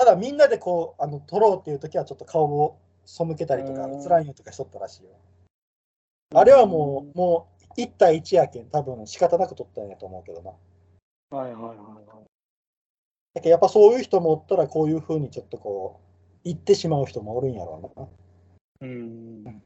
[0.00, 5.10] うんただ、みんなでこう、あの撮ろうっていう時は、ちょっと顔を背けたりとか、うん映らんよとかしとったらしいよ。
[6.34, 10.52] あれはもう、もう、1対1やけん、多分仕方なく撮ったんやと思うけどな。
[11.32, 11.36] う。
[11.36, 12.24] はいはいはいはい。
[13.34, 18.88] だけどやっぱそういう人もおったら、こういうふうにちょっとこう、言ってしまう人もおるんやろうな。
[18.88, 19.62] うん。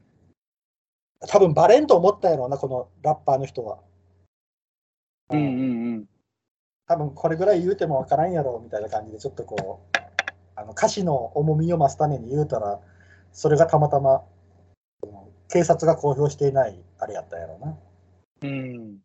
[1.29, 3.79] 多分バレんと思ったやろうな、このラッパーの人は。
[5.29, 6.09] うんうんうん。
[6.87, 10.04] 多分これぐらい言うてもわからんやろうみたいな感じで、ちょっとこう、
[10.55, 12.79] あの歌詞の重みを増すために言うたら、
[13.31, 14.23] それがたまたま、
[15.49, 17.77] 警察が公表していないあれやったんやろうな。
[18.41, 18.97] うん。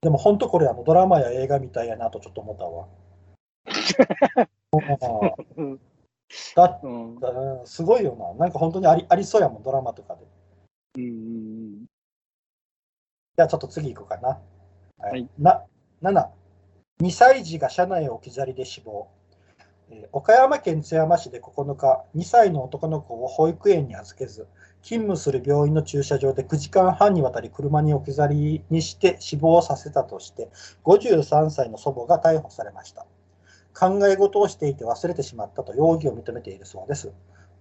[0.00, 2.88] でも本当これあのドラマや映画みたいやなとちょっと思ったわ。
[5.56, 5.80] うん
[6.56, 7.16] だうん。
[7.16, 8.46] うんすごいよな。
[8.46, 11.02] なんか本当にありありそうやもん、ドラマとかで。
[11.02, 11.84] うん。
[11.84, 14.28] じゃあちょっと次行こうかな。
[14.28, 15.64] ははいな
[16.02, 16.30] 7、
[17.02, 19.08] 2歳児が車内を置き去りで死亡。
[19.92, 24.46] えー岡山県津山市で9日、2歳の男の子を保育園に預けず、
[24.82, 30.50] 勤務する病院の駐車場で9時間半にわたり車に置き去りにして死亡させたとして、
[30.84, 33.06] 53歳の祖母が逮捕されました。
[33.78, 37.12] 考え事をしていて忘れてしまったと容疑を認めているそうです。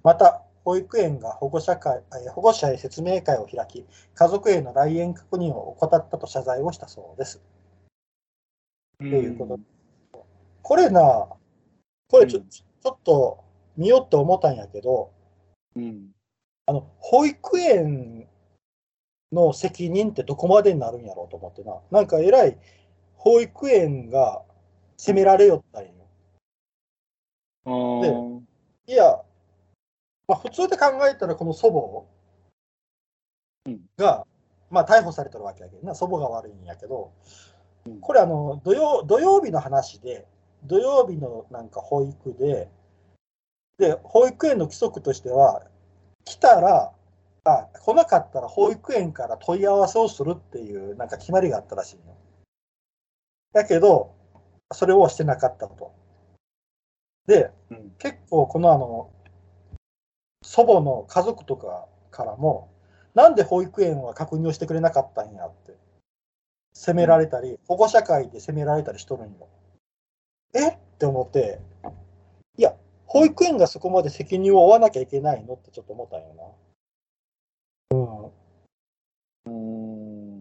[0.04, 7.42] また、保育園が保護者会えー保護者へ説明会を開き、家族への来園確認を怠ったと謝罪をしたそうです。
[9.00, 9.60] ということ
[10.62, 11.28] これな、
[12.12, 13.44] これちょ,、うんちょっと
[13.78, 15.12] 見ようって思ったんやけど、
[15.76, 16.12] うん。
[16.66, 18.28] あの保育園
[19.32, 22.58] の責任ってどこまでになるんやろうと思ってな、なんかえらい
[23.16, 24.44] 保育園が
[24.98, 25.92] 責められよったんよ。
[27.66, 28.42] あー。
[28.88, 29.24] いや、
[30.28, 31.70] まあ、普通で考えたら、この祖
[33.66, 34.26] うん母が、
[34.70, 37.14] まあ、逮捕されてるわけやけどな、祖母が悪いんやけど。
[37.86, 40.28] うん、これあの土曜、土曜日の話で、
[40.64, 42.70] 土曜日のなんか保育で、
[43.78, 45.66] で、保育園の規則としては、
[46.26, 46.94] 来たら
[47.44, 52.16] あ来なかったら保育園から問い合わせをするっていうなんか決まりがあったらしいの。
[53.54, 54.14] だけど、
[54.72, 55.92] それをしてなかったと。
[57.26, 59.12] で、うん結構このあの、
[60.44, 62.72] 祖母の家族とかからも、
[63.16, 65.76] なんで保育園は確認をしてくれなかったんやって、
[66.74, 69.48] 責められたり、保護者会で責められたりしとるんよ。
[70.54, 70.70] え？
[70.70, 71.60] って思って、
[72.58, 76.56] いや、保育園がそこまで責任を負わなきゃいけないのってちょっと思ったんよ
[77.92, 77.98] な。
[79.48, 80.36] うん。
[80.36, 80.40] うん。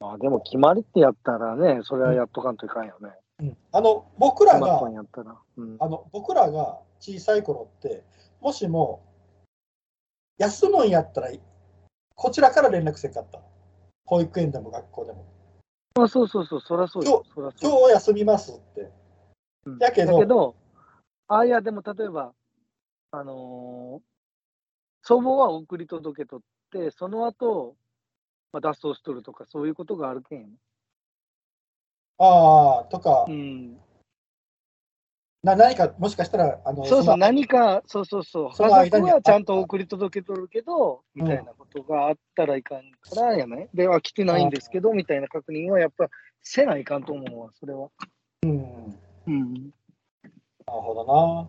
[0.00, 3.08] まあでも決まりってやったらね、それはやっとかんといかんよね。
[3.38, 4.80] うん、あの、僕らが。
[4.82, 5.76] うん。
[5.78, 8.04] あの、僕らが小さい頃って、
[8.40, 9.02] もしも、
[10.38, 11.30] 休むんやったら、
[12.14, 13.40] こちらから連絡せんかった。
[14.06, 15.24] 保育園でも学校でも。
[15.98, 17.24] あそうそうそう、そりゃそうよ。
[17.34, 18.90] そりゃそう今日休みますって。
[19.64, 20.54] うんやけどだけど、
[21.28, 22.32] あいや、でも例えば、
[23.10, 24.16] あのー
[25.02, 26.40] 祖母は送り届けとっ
[26.72, 27.76] て、その後、
[28.52, 30.48] まあ、脱走しとるとか、そういうことがあるけん。
[32.18, 33.78] ああ、とかう、ん。
[35.42, 43.68] な何か、もしかしたら、あの、そうそう、の何か、そうそうそう、その家間に族はちゃんと送り届けとるけど、うんみたいなことがあったらいかんからやね。
[43.72, 46.08] では来てないんですけど、みたいな確認はやっぱ
[46.42, 47.88] せないかんと思うわ、それは。
[48.42, 48.72] うん、なる
[49.28, 49.70] うん。
[50.66, 51.48] ほど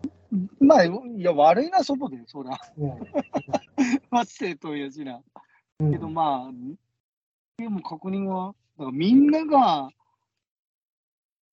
[0.60, 2.58] まあ、いや、悪いな、祖母で、そら。
[2.76, 2.90] うん。
[4.10, 5.20] まあ、生徒やしな。
[5.80, 6.52] うんけどまあ、
[7.56, 9.90] でも確認は、だからみんなが、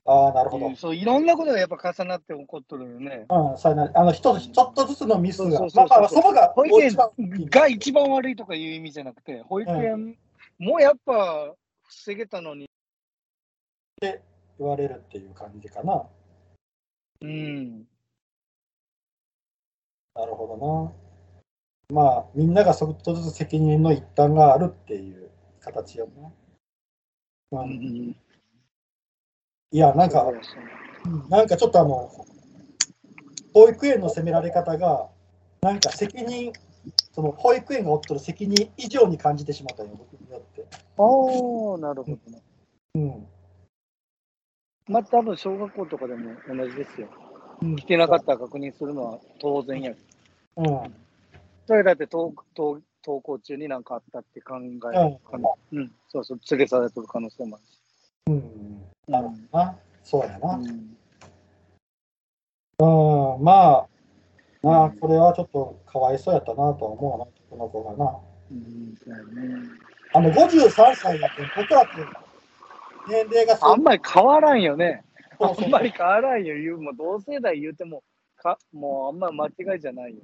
[0.06, 0.76] ああ、なるほど。
[0.76, 3.26] そういろんなことがやっぱ重なって起こっとるよね。
[3.28, 6.96] うん、そうやなあの、一つ、ちょっとずつのミスが、そうそうそうそうまあまあ、祖母が保育園
[7.50, 10.15] が一番悪いとかいう意味じゃなくて、保育園
[10.60, 11.56] もやっぱ
[11.88, 12.70] 防げたのに、
[14.02, 16.04] 言われるっていう感じかな。
[17.22, 17.88] うん、
[20.13, 20.94] なるほ
[21.89, 22.02] どな。
[22.02, 26.32] まあ、みんながちょっとずつ責任の一端があるっていう形よね。
[27.52, 28.15] う、うんん、
[29.75, 30.31] いや、なんか
[31.27, 32.09] なんかちょっとあの、
[33.53, 35.09] 保育園の責められ方が、
[35.61, 36.53] なんか責任、
[37.13, 40.65] その保育園が負ってる責任以上に感じてしまったよ、僕によって。
[40.97, 42.41] ああ、なるほどね。
[42.95, 43.27] うん。
[44.88, 47.09] まあ多分小学校とかでも同じですよ。
[47.61, 49.91] うん、来てなかったら確認するのは当然や。
[50.55, 50.95] うん。
[51.67, 54.79] それだって登登登校中に何かあったって考える
[55.29, 55.49] かな。
[55.73, 57.74] うん、そうそう、連れ去られてる可能性もあるし。
[58.27, 58.81] うん。
[59.07, 59.77] なるほどな。
[60.03, 60.55] そうやな。
[60.55, 60.95] うん
[62.77, 63.88] うん、まあ、
[64.61, 68.19] まあ、これはちょっとかわいそうやったなとは思うな、この子がな。
[68.51, 69.63] うんそうやね
[70.13, 71.89] あの、53歳だって、僕らって
[73.07, 75.03] 年齢があんまり変わらんよね。
[75.39, 76.55] そうそうあんまり変わらんよ。
[76.55, 78.03] 言うもう同世代言うても
[78.35, 80.21] か、もうあんまり間違いじゃないよ。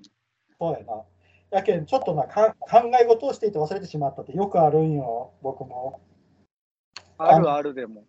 [0.60, 1.04] そうやな。
[1.52, 6.00] やけん、ちょっとなか考え事をしていて忘れてしまったってよくあるんよ、僕も。
[7.30, 8.04] あるあるでも。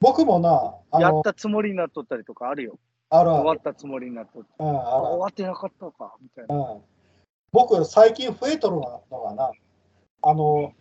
[0.00, 2.78] 僕もな、やったつもりになっとったりとかあるよ。
[3.10, 3.40] あるある。
[3.42, 4.48] 終わったつもりになっとって。
[4.58, 6.54] うん、あ終あわってなかったか、みたいる。
[6.54, 6.72] な。
[6.72, 6.82] うん。
[7.52, 9.50] 僕、最近増えとるのがな、
[10.22, 10.72] あの、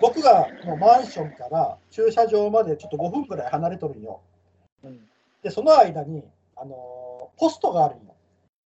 [0.00, 4.20] 僕がもうマンションから駐車場までちょっと5分ぐらい離れとるんよ。
[4.84, 5.00] うん
[5.42, 6.22] で、その間に、
[6.54, 8.14] あの、ポストがあるんよ。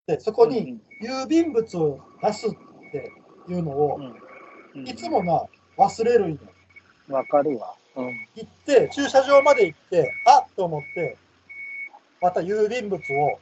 [0.07, 2.51] で、そこに郵便物を出すっ
[2.91, 3.11] て
[3.47, 4.09] いうのを、うんう
[4.81, 5.43] んいつもな、
[5.77, 6.39] 忘れるんよ。
[7.07, 7.75] わかるわ。
[7.95, 8.27] うん。
[8.35, 11.17] 行って、駐車場まで行って、あっと思って、
[12.21, 13.39] また郵便物を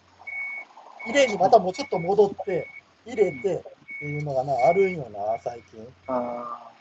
[1.05, 2.67] 入れにまたもうちょっと戻って、
[3.05, 3.61] 入れてっ
[3.99, 5.87] ていうのがな、あるんよな、最近。
[6.07, 6.71] あ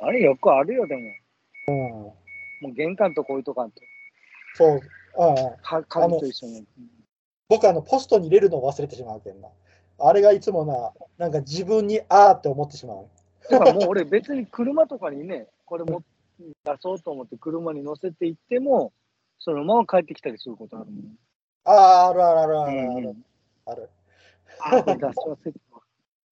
[0.00, 0.06] あ。
[0.06, 1.02] あれよくあるよ、でも。
[1.68, 1.76] うん。
[2.02, 2.14] も
[2.64, 3.80] う玄関とこ置いとかんと。
[4.54, 4.80] そう。
[5.18, 6.64] うんうん、か鍵と一緒に。
[7.48, 9.48] 僕、あの、ポストに入れるのを忘れてしまうけんな。
[10.00, 13.06] あれがいつもな、なんか自分にあーって思ってしまう。
[13.50, 16.02] だからもう俺別に車とかにね、これも
[16.38, 18.92] 出そうと思って車に乗せて行っても、
[19.38, 21.18] そのまま帰ってきたりすることあるもん。
[21.64, 23.16] あー、あるあるあるあるある。
[23.66, 23.90] ある。
[24.60, 25.60] あ、出し忘れて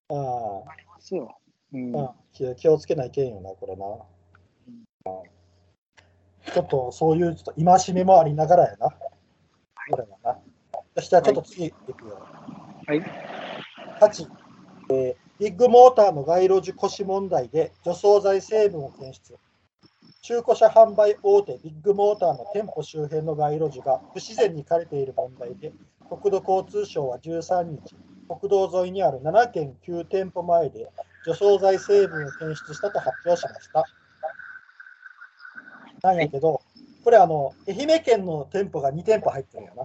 [0.08, 1.36] あーますよ。
[1.72, 1.94] うん。
[1.94, 2.08] うん。
[2.32, 3.34] 気気をつけないけん。
[3.34, 3.86] よな、これな。
[4.68, 6.52] うん。
[6.52, 8.90] ちょっとそういうちょっと戒めもありながらやな。
[8.90, 10.38] これはな。
[10.96, 12.26] そしたらちょっと次いくよ。
[12.86, 13.02] はい。
[14.00, 14.28] 8、
[14.90, 19.38] えービッグモーターの街路樹枯死問題で除草剤成分を検出。
[20.26, 25.72] 中古車販売大手ビッグモーターの店舗周辺の街路樹が不自然に枯れている問題で、
[26.08, 27.94] 国土交通省は13日、
[28.28, 30.90] 国道沿いにある7県9店舗前で
[31.24, 33.84] 除草剤成分を検出したと発表しました。
[36.02, 36.60] なんやけど、
[37.04, 39.82] これあの、愛媛県の店舗が2店舗入ってるよな。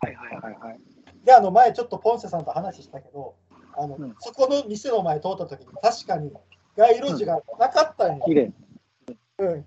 [0.00, 0.80] はいはいはいはい。
[1.24, 3.36] で、あの前ちょっとポンセさんと話したけど、
[3.74, 6.30] あの、うんそこの店の前通った時に確かに
[6.76, 8.24] 街路樹がなかったんや。
[8.26, 8.52] 綺麗。
[9.46, 9.64] うん。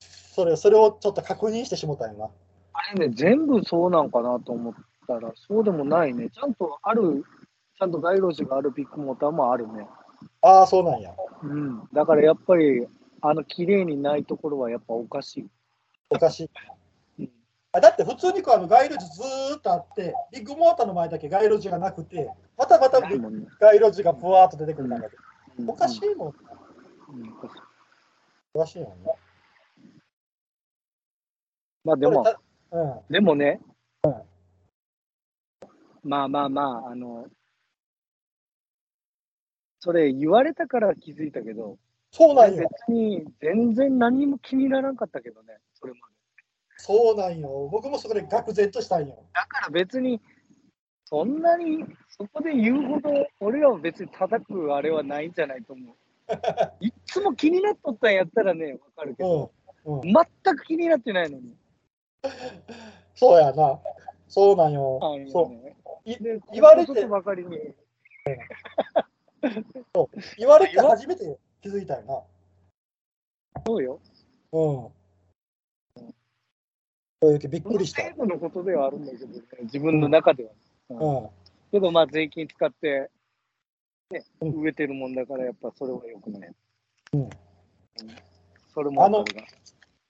[0.00, 2.30] それ、それをちょっと確認してしもたんやな。
[2.72, 4.74] あれね、全部そうなんかなと思っ
[5.06, 6.30] たら、そうでもないね。
[6.30, 7.24] ちゃんとある、
[7.78, 9.86] ちゃんと街路樹があるビッグモーターもあるね。
[10.40, 11.14] ああ、そうなんや。
[11.42, 11.88] うん。
[11.92, 12.86] だからやっぱり、
[13.20, 15.46] あの、綺麗にないところはやっぱおかしい。
[16.10, 16.50] おかしい。
[17.18, 17.30] うん
[17.76, 23.00] あだって普通にこうあの街路樹ずーっとあって、ビッグモーターの前だけ街路樹がなくて、またまた。
[23.00, 23.18] 街
[23.80, 25.12] 路樹がぶわーっと出てくるんだけど、
[25.58, 26.28] うんおかしいもん。
[26.28, 27.73] うんおかしい
[28.54, 29.12] おかしいもんね。
[31.84, 32.24] まあでも
[32.70, 33.12] うん。
[33.12, 33.60] でもね、
[36.02, 37.26] まあまあまあ、あの、
[39.80, 41.78] それ言われたから気づいたけど、
[42.10, 42.68] そうなんよ。
[42.68, 46.14] 別に全然何も気にならなかったけどね、それまで。
[46.76, 47.68] そうなんよ。
[47.70, 49.24] 僕もそこで愕然としたんよ。
[49.32, 50.20] だから別に、
[51.04, 55.96] そんなにそこで言うほど、俺らは別に叩くあれはないんじゃないと思う。
[56.80, 59.52] いっつも気になっとったんやったらね、わかるけど、
[59.84, 59.98] うん。
[59.98, 60.02] うん。
[60.02, 60.14] 全
[60.56, 61.54] く気になってないのに。
[63.14, 63.78] そうやな。
[64.28, 65.30] そうなんよああいう。
[65.30, 66.10] そねう。
[66.10, 67.58] いで言われてばかりに、
[70.38, 72.26] 言われて初めて気づいたよ
[73.66, 74.00] そうよ。
[74.52, 74.60] な。
[74.60, 74.88] うん。
[77.22, 78.02] そういうびっくりした。
[78.02, 80.50] 程度のことではあるんだけどね、自分の中では。
[80.90, 81.28] うん。
[81.70, 83.10] けどまあ税金使って、
[84.10, 86.50] ね、うん植えてるもんだからやっぱそれは良くない。
[87.14, 87.30] うん
[88.74, 89.46] それもわかるが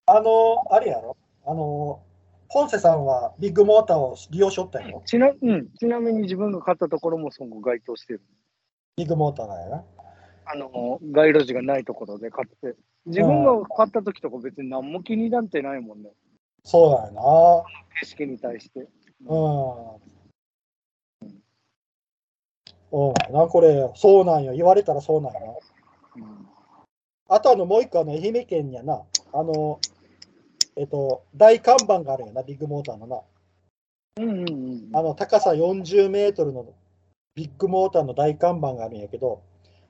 [0.06, 1.16] あの、あれやろ？
[1.46, 2.02] あの、
[2.48, 5.02] ポンセさんはビッグモーターを利用しよったんやろ？
[5.04, 8.22] ちなうん、ちなみに自分が買ったところもそこ該当してる。
[8.96, 9.84] ビッグモーターなんやな。
[10.46, 12.76] あの、街路樹がないところで買って。
[13.06, 16.10] 自分が買った時とか別に何も気になってないもんね。
[16.64, 17.20] そうやな。
[18.00, 18.80] 景色に対して。
[18.80, 18.88] うん。
[22.94, 24.52] そうやな、これ、そうなんよ。
[24.52, 25.46] 言われたらそうなんやな。
[25.48, 26.48] うん
[27.26, 29.80] あとあの、もう一個、あの、愛媛県にはな、あの、
[30.76, 33.20] えっと、大看板があるんやな、ビッグモーターのな。
[34.18, 34.88] うんうんうん。
[34.92, 36.66] あの、高さ40メートルの
[37.34, 39.42] ビッグモーターの大看板があるんやけど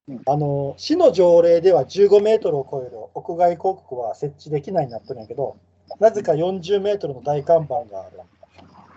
[0.07, 5.57] うん、あの、市の条例では15メートルを超える屋外広告は設置できないなってるんやけど、
[5.99, 8.21] なぜか40メートルの大看板がある。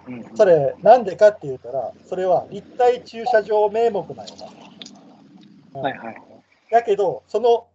[0.08, 4.36] うんそれ、なんでかって言ったら、それは立体駐車場名目なんよ
[5.74, 5.82] な。
[5.82, 6.16] はいはい。
[6.72, 7.68] だけど、その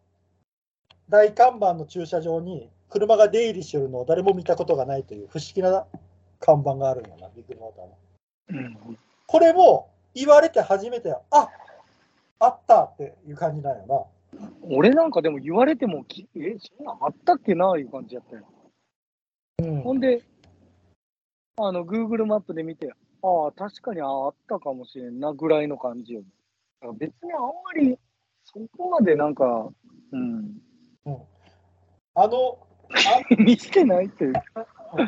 [1.09, 5.87] 大看板の駐車場に車が出入りしてるのを誰も見たことがないという不思議な
[6.41, 8.65] 看板があるんよな、ビッグモーターの。
[8.65, 11.49] うんこれも言われて初めて、あ
[12.39, 14.09] あったっていう感じなんよ
[14.63, 18.43] 俺なんかでも言われてもき、え、そんなんあったっけないう感じやったよ。
[19.59, 19.69] な。
[19.69, 20.23] うんほんで、
[21.57, 22.93] あの、Google マップで見て、
[23.23, 26.23] ああ、確かにああったかもしれんなぐらいの感じよ。
[26.81, 27.99] だから別にあんまり、
[28.45, 29.69] そこまでなんか、
[30.13, 30.61] うん、
[32.15, 32.59] あの
[33.39, 34.67] 見してないっていうか、あ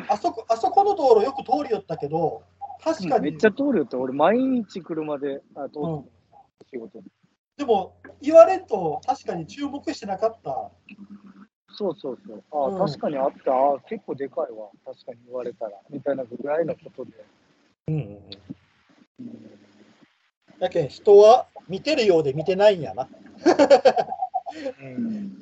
[0.09, 2.43] あそこ、あそこの道路よく通りよったけど、
[2.83, 7.05] 確かにめっち、ゃ通るよって、俺毎日車であ通って仕事に。
[7.57, 10.71] でも言われんと確かに注目してなかった。
[11.77, 12.43] そうそうそう。
[12.51, 13.51] ああ、うん確かにあった。
[13.51, 14.69] ああ、結構でかいわ。
[14.85, 15.71] 確かに言われたら。
[15.89, 17.11] みたいなぐらいのことで。
[17.87, 18.15] うんうんうん、
[19.19, 19.55] うん
[20.59, 23.09] だけど人は見てるようで見てないんやな。
[24.81, 25.35] うん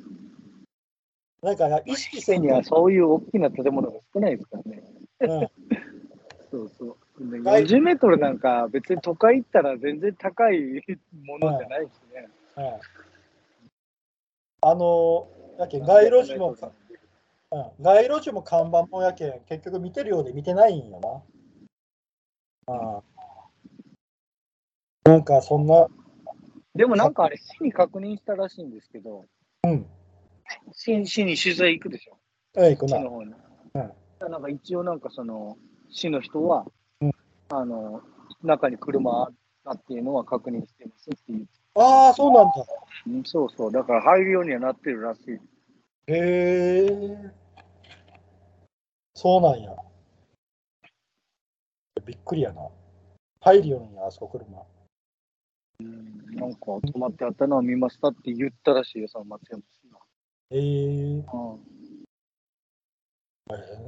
[1.42, 4.82] なんか意識せんとにはそういう大きな建物が少ないですからね。
[5.20, 5.48] うん
[6.50, 7.30] そうそう。
[7.30, 10.82] ではい40メートルなんか別に都会行ったら全然高い
[11.24, 12.28] ものじゃないしね。
[12.56, 12.64] うん
[14.62, 15.28] あの
[15.58, 16.56] やけん街路樹も、
[17.50, 21.00] うん、街路樹も看板もやけん結局見てるようで見てないんよ
[22.66, 22.74] な。
[25.06, 25.86] うん、なんかそんな、
[26.74, 29.26] でもなんかあれ、市に確認したらしいんですけど、
[29.64, 29.86] うん、
[30.72, 32.18] 市市に取材行くでしょ、
[32.56, 32.98] え行くな。
[32.98, 33.32] 市の方に。
[33.74, 33.92] うん
[34.30, 35.58] なんか一応なんかその、
[35.90, 36.64] 市の人は、
[37.00, 37.12] うん
[37.50, 38.02] あの、
[38.42, 39.34] 中に車あっ
[39.64, 41.46] たっていうのは確認してますっていう。
[41.74, 42.52] ああ、そうなんだ。
[43.06, 43.72] うんそうそう。
[43.72, 45.32] だから入るようにはなってるらしい。
[45.32, 45.40] へ
[46.06, 47.32] え。
[49.14, 49.74] そうなんや。
[52.04, 52.68] びっくりやな。
[53.40, 54.62] 入るようにあそこ車。
[55.80, 59.98] うんなんか止まってあったのは見ましたって言ったらしいよ、その松山市が。
[60.50, 61.20] ええう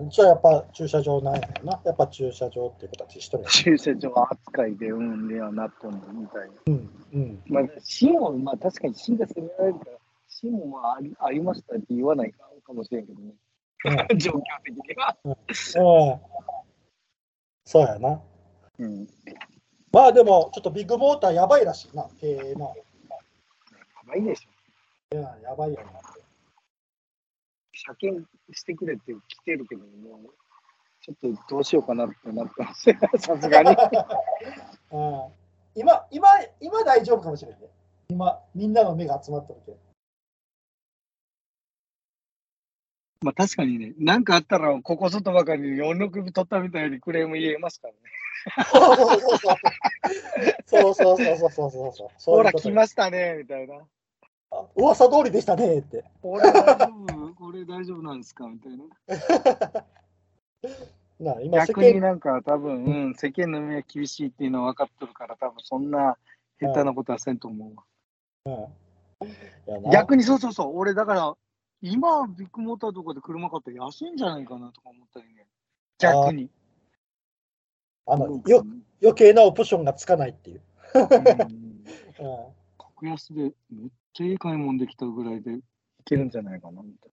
[0.04, 1.80] んじゃあやっぱ駐車場なんやな。
[1.84, 6.54] やっぱ駐車場っていうことはしとるや駐車場扱いで、うん、ではなっとんのみたいな。
[6.66, 6.90] うん。
[7.16, 7.42] うん。
[7.46, 9.92] まあ、市も、まあ確かに市が責められるから、
[10.28, 13.32] 市もまあありありましたって言わないかかもしれんけどね。
[14.10, 15.16] うん 状況的には。
[15.24, 15.36] うん。
[17.64, 18.20] そうやな。
[18.78, 19.06] うん。
[19.92, 22.74] まあでも、ちょっとビッグモーターやばいらしいな、経営の。
[22.74, 25.16] やばいでしょ。
[25.16, 26.00] いややばいよな。
[27.72, 30.20] 車検してくれって来てるけども、
[31.00, 32.90] ちょっとどうしようかなってなってます。
[33.18, 33.70] さすがに。
[34.90, 35.32] うん、
[35.76, 36.28] 今、今、
[36.60, 37.68] 今大丈夫かもしれないね。
[38.08, 39.76] 今、みんなの目が集まったわけ。
[43.22, 47.98] まあ確かにね、何かあったら、ここ外ばかりに4、6分取ったみたいにクレーム言えますからね。
[50.66, 51.36] そうそうそうそう。
[51.44, 52.08] そうそうそうそうそう。
[52.36, 53.80] ほら、来ましたね、みたいな。
[54.76, 56.04] 噂通りでしたねって。
[56.22, 58.46] 俺大丈夫、俺大丈夫なんですか？
[58.48, 58.84] みたいな。
[61.18, 66.16] な今世逆に間なんか多分、うん、世間の目は厳しいっていうのは分かってるから、多分そんな
[66.60, 67.72] 下手なことはせんと思
[68.44, 68.68] うわ。
[69.66, 71.34] いやな逆にそうそうそう、俺だから、
[71.80, 75.46] 今、ビッグモーターとかで車買ったら安いんじゃないかなとか思ったりね。
[75.98, 76.50] 逆に。
[78.08, 78.64] あのよ
[79.02, 80.62] 余計なオプションがつかないっていう。
[80.94, 81.02] うん。
[81.04, 82.46] うん。
[82.78, 85.62] 格安でめっちゃいい買い物できたぐらいでい
[86.04, 87.10] けるんじゃないかなみたい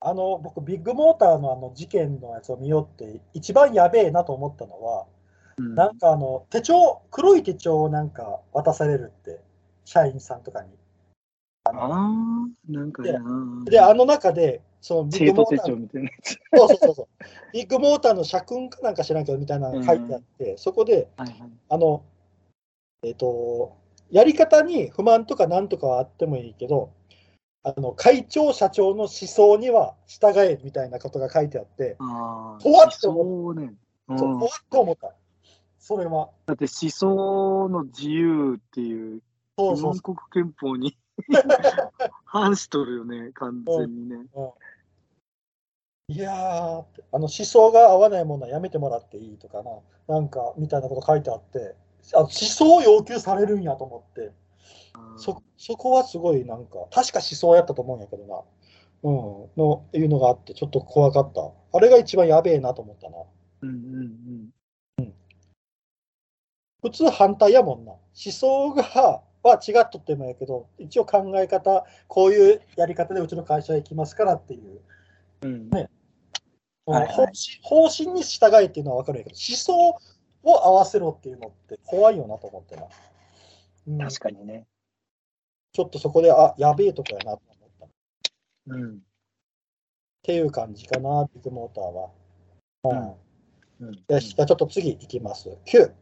[0.00, 5.06] あの僕、ビッグモーターのあの事件のやつを見よって、一番やべえなと思ったのは、
[5.58, 5.86] な。
[5.86, 9.40] なんかあの手帳、黒い手帳をなんか渡されるって、
[9.84, 10.70] 社員さんとかに。
[11.64, 12.00] ああ、
[12.68, 13.64] なんかな。
[13.66, 16.38] で、あの中で、そのビッグモーター帳みたいなやつ。
[16.56, 17.06] そうそうそう。
[17.52, 21.50] ビッグモーターの社訓かなんか知らんけどみたいなのが書いてあって、そこで、はいはい。
[21.68, 22.02] あの、
[23.02, 23.76] えっ、と、
[24.10, 26.90] やり方に不満とかなんとかはあってもいいけど、
[27.62, 33.74] あの会長、社長の思想には従えみたいなことが書いてあって、ああ、怖って思想ね。
[34.08, 35.14] うんそう、怖っと思った。
[35.78, 36.30] それは。
[36.46, 39.22] だって思想の自由っていう
[39.58, 40.96] そうそう日本国憲法に
[42.24, 44.26] 反しとるよね、完全にね。
[46.08, 49.70] いやーって、あの思想が合わないものはやめてもらっていいとかな、
[50.08, 51.76] なんかみたいなこと書いてあって、
[52.14, 54.32] あの思想を要求されるんやと思って、
[55.16, 58.42] そそこはすごいなんか、確か思想やったと思うんやけどな、
[59.02, 61.52] うん、のいうのがあって、ちょっと怖かった。
[61.72, 63.16] あれが一番やべえなと思ったな。
[63.62, 64.50] うんうん
[66.82, 67.92] 普通反対やもんな。
[67.92, 69.22] 思想がは
[69.66, 74.80] 違っとってもやけど、一応考え方、こういうやり方でうちの会社行きますからっていう、
[75.42, 75.52] うん。
[75.52, 75.90] うんね
[76.86, 79.90] はいはい方針方針に従えっていうのは分かるんやけど、思想
[80.42, 82.84] を合わせろっていうのって怖いよなと思ってな。
[83.86, 84.66] うん確かにね。
[85.72, 87.86] ちょっとそこで、あ、やべえとこやなと思った。
[87.86, 87.88] っ
[88.66, 89.00] うん。
[90.22, 92.10] ていう感じかな、ビッグモーターは。
[92.84, 95.48] うんうんよし、じゃあちょっと次いきます。
[95.66, 95.92] 9、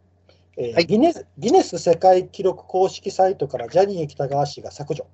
[0.56, 1.26] えーはいギネス。
[1.38, 5.06] ギネス世界記録公式サイトからジャニー喜多川氏が削除。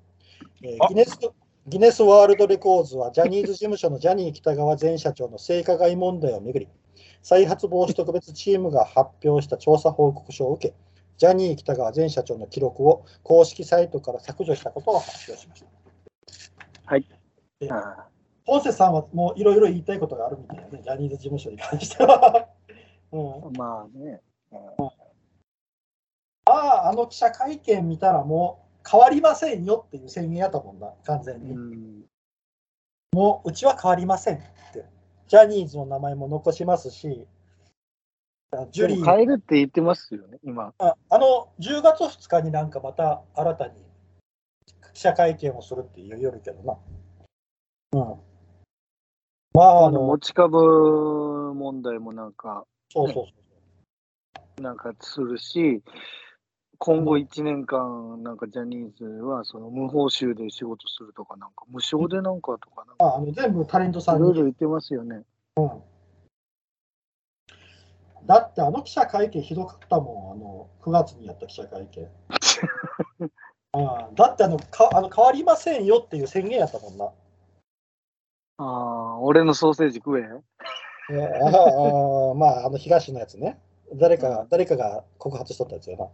[0.63, 1.19] えーあギネス
[1.67, 6.67] ギネスワールドレコーズはジャニーズ事務所のジャニー喜多川前社長の性加害問題をめぐり、
[7.23, 10.75] 再発防止特別チームが発表した調査報告書を受け、
[11.17, 15.67] ジャニー喜多川前社長の記録を公式サイトから削除したことを発表しました。
[17.71, 18.07] あ
[18.45, 22.47] ポンセさんはもういろいろ言いたいことがあるみたいなね、ジャニーズ事務所に関しては。
[23.11, 24.21] うんーまあね。
[26.45, 31.53] ああ、あの記者会見見たらもう変わりませんよっていう宣言やったもんな、完全うに。
[31.53, 32.05] ん。
[33.13, 34.39] もううちは変わりませんっ
[34.73, 34.85] て。
[35.27, 37.25] ジャニーズの名前も残しますし、
[38.71, 40.73] ジュリー、変えるって言ってますよね、今。
[40.79, 43.73] ああの10月2日になんかまた新たに
[44.93, 46.77] 記者会見をするって言うよるけどな。
[47.93, 48.19] うん。
[49.53, 53.33] まあ、あの持、ち株問題もなんか、そうそうそ
[54.59, 54.61] う。
[54.61, 55.81] なんかするし、
[56.77, 65.23] 今後1年間、なんかジャニーズはその無報酬で仕事するとか、なんか無償でなんかとか、なんかああの全部タレントさんにいろいろ言ってますよね。
[68.25, 72.07] だってあの記者会見ひどかったもん、あの9月にやった記者会見。
[73.73, 77.05] ああだってあのかあの変わりませんよっていう宣言やったもんな。
[78.57, 80.23] ああ、俺のソーセージ食え。
[81.11, 83.59] えああまあ、あの東のやつね。
[83.93, 86.07] 誰かが、誰かが告発しとったやつやな。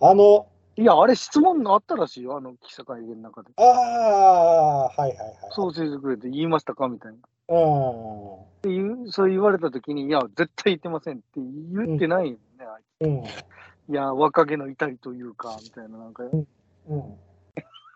[0.00, 3.50] あの、いや、あれ質問あったらしいよ、あの記者会見の中で。
[3.56, 5.36] ああ、はいはいはい。
[5.50, 6.88] ソーセージ食えって言いましたか？
[6.88, 7.18] みたいな。
[7.48, 12.82] うっていうそう言われたときに、いや、絶対言ってませんって言ってないよね、あい。
[13.26, 17.18] ついや、若気の至りというか、みたいな、なんか、うん。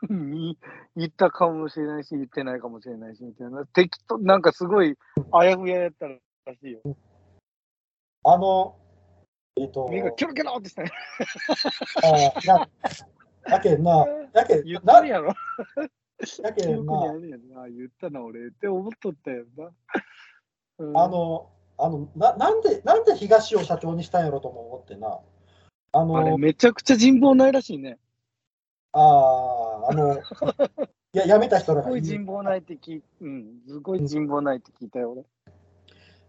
[0.30, 0.58] に
[0.96, 3.64] 言ったかもしれないし、言ってないかもしれないし、みたいな。
[3.66, 4.96] 適当、なんかすごい、
[5.32, 6.14] あやふややったら
[6.54, 6.80] しいよ。
[8.24, 8.76] あの、
[9.56, 10.92] えっ、と、目がキョロキョロってしたね。
[12.04, 12.10] あ
[12.46, 15.34] なやけんな、やけん 言っなたるやろ。
[16.42, 17.62] やけ記憶んなにあ。
[17.62, 18.48] あ言ったな、俺。
[18.48, 19.70] って思っとったよな。
[20.78, 25.20] うんあの、あのななんで、なんで東を社長にしたんやろとも思ってな。
[25.92, 27.98] ああれ、の、めちゃくちゃ人望ないらしいね。
[28.92, 30.20] ああ、あの、い
[31.12, 35.24] や、辞めた人らすごい人望ないって聞いうん、すごい人望ないって聞いたよ、俺。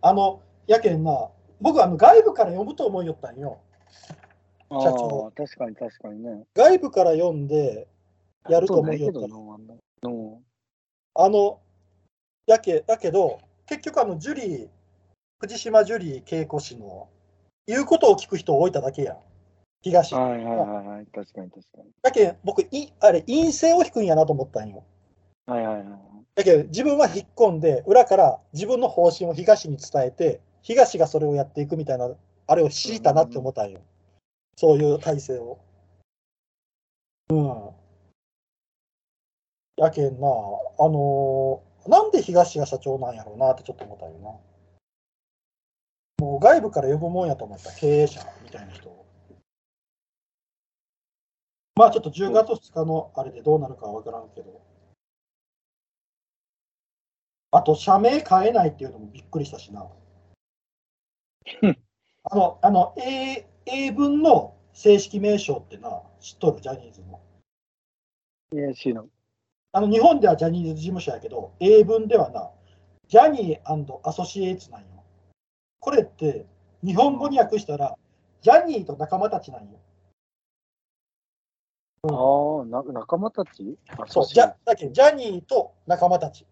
[0.01, 1.29] あの、やけんな、
[1.59, 3.59] 僕、あの外部から読むと思いよったんよ。
[4.69, 6.45] あ社長あ、確かに確かにね。
[6.53, 7.87] 外部から読んで、
[8.47, 9.35] やると思うないけどな
[11.15, 11.59] あの、
[12.47, 14.69] やけ、だけど、結局、あの、ジュリー、
[15.39, 17.09] 藤島ジュリー恵子氏の
[17.67, 19.17] 言うことを聞く人を置いただけやん。
[19.81, 20.13] 東。
[20.13, 21.91] はいはいはいはい、確かに確かに。
[22.01, 24.83] だけん僕い、あれ、陰性を引くんやなと思ったんよ。
[25.45, 25.85] はいはいはい。
[26.35, 32.09] だけど、自分は引っ込んで、裏から自分の方針を東に伝えて、東がそれをやっていくみたいな、
[32.47, 33.81] あれを敷いたなって思ったんよ。
[34.55, 35.59] そういう体制を。
[37.29, 37.78] うん。
[39.79, 44.37] やけんな、あのーなんで東が社長なんやろうなってちょっと思ったよな。
[46.25, 49.05] もう外部から呼ぶもんやと思った、経営者みたいな人を。
[51.75, 54.61] まあちょっと10月2日のあれでどうなるかは分からんけど。
[57.51, 59.87] あと、社名変えないっていうのもびっくりしたしな。
[62.23, 67.21] あの、あの、英英文の正式名称ってな、知っとる、ジャニーズの。
[68.53, 69.07] いや、しの。
[69.71, 72.49] あの、日本ではジャニーズ事務所やけど、英文ではな、
[73.07, 74.87] ジャニーアソシエイツなんよ。
[75.79, 76.45] これって、
[76.83, 77.97] 日本語に訳したら、
[78.41, 79.79] ジャニーと仲間たちなんよ。
[82.03, 83.77] ああ、な仲間たち？
[83.89, 86.45] あそう、じゃだけどジャニーと仲間たち。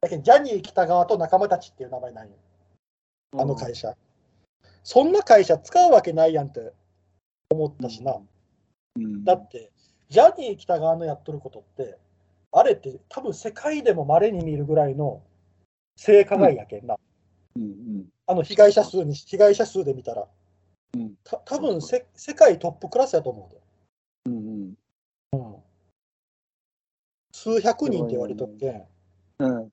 [0.00, 2.32] だけど、ジャニー北川と仲間たちっていう名前なんよ。
[3.38, 3.96] あの会社。
[4.82, 6.72] そんな会社使うわけないやんって
[7.50, 8.16] 思ったしな。
[8.96, 9.70] うんだって、
[10.08, 11.98] ジャニー北川のやっとることって、
[12.52, 15.22] あれって多分世界でも稀に見るぐらいの
[15.96, 16.96] 性加害やけんな。
[17.56, 20.26] うんうんあの被害者数に、被害者数で見たら、
[20.94, 23.60] うんた多分せ世界トップクラスやと思うで。
[24.26, 24.74] うん
[27.34, 28.82] 数百人って言われとっけん。
[29.40, 29.72] うんうん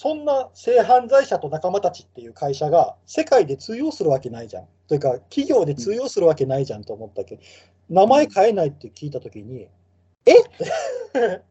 [0.00, 4.68] そんな性犯罪者と仲間たちっていう会社が世界で通用するわけないじゃん。
[4.86, 7.42] というか、企業で通用するわけないじゃんと思ったけど、
[7.90, 9.66] 名前変えないって聞いたときに、
[10.24, 10.34] え？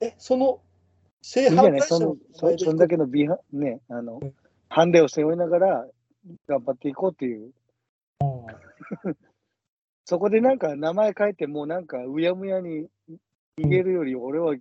[0.00, 0.62] え、その
[1.22, 2.16] 性いいじゃないそ犯罪者のの
[2.58, 4.20] そそんだけのビハね、あの、
[4.68, 5.88] ハンデを背負いながら
[6.46, 7.52] 頑張っていこうっていう。
[10.04, 12.88] そこでなんか名前変えて、もうなんかうやむやに
[13.58, 14.56] 逃げるより、俺は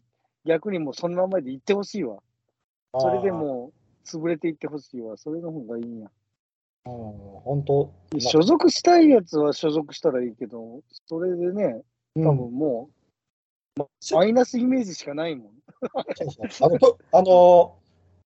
[0.46, 2.22] 逆にもうそのままで行ってほしいわ。
[2.98, 5.18] それでもう潰れていってほしいわ。
[5.18, 6.12] それの方がいいんや。
[6.86, 6.94] うん、
[7.42, 11.82] 本当、所属したいやつは所属したらいいけど、それでね、
[12.16, 12.99] うん多分もう、
[14.12, 15.52] マイナスイメージしかないもん。
[16.16, 17.76] そうそうあのとあの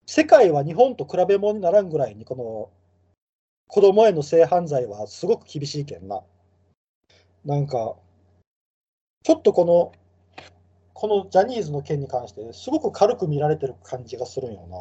[0.06, 2.72] 世界は日本と比べ物にならんぐらいに、この
[3.68, 6.22] 子供への性犯罪はすごく厳しいけんな。
[7.46, 7.96] なんか、
[9.24, 9.94] ちょっとこの、
[10.94, 14.78] このジャニーズの件に関して、すごく軽く見られてる感じがするんよな。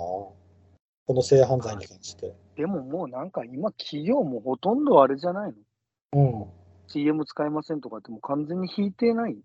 [1.07, 2.35] この性犯罪に関して。
[2.57, 5.53] でももうなんか今、企業もほとんどあれじゃない
[6.13, 6.21] の？
[6.21, 6.47] うん。
[6.89, 9.39] ?CM 使いませんとかってもう完全に引いてない？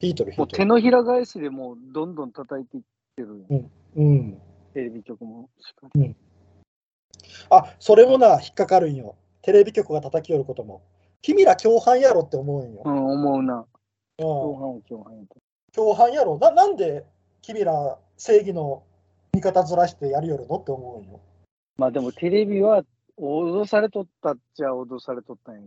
[0.00, 0.48] ヒートル、ヒもう。
[0.48, 2.82] 手のひら返しでもうどんどん叩いていっ
[3.16, 3.44] てる。
[3.96, 4.38] うん。
[4.74, 6.16] テレビ局もしっかり。
[7.50, 9.16] あ、それもな、引っかかるんよ。
[9.42, 10.82] テレビ局が叩き寄ることも。
[11.22, 12.82] 君ら共犯やろって思うんよ。
[12.84, 13.58] うん、思うな。
[13.58, 13.64] うん
[14.20, 15.36] 共犯は共犯やと。
[15.72, 17.06] 共犯やろななんで
[17.42, 18.82] 君ら正義の
[19.32, 21.20] 味方ずらしてやりよるのって思うんよ。
[21.78, 22.84] まあでもテレビは
[23.18, 25.60] 脅されとったっちゃ脅されとったんや。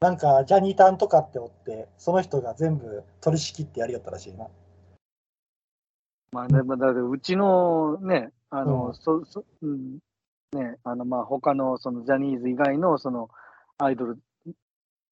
[0.00, 4.48] なんかジャニータンとかっておって、その人が全部取り仕切ってやりよったらしいな。
[6.32, 9.98] まあでもだってうちのね、あの、うんそそうん、
[10.52, 13.28] ね、あのまあ他のそのジャニーズ以外のその
[13.76, 14.18] アイドル、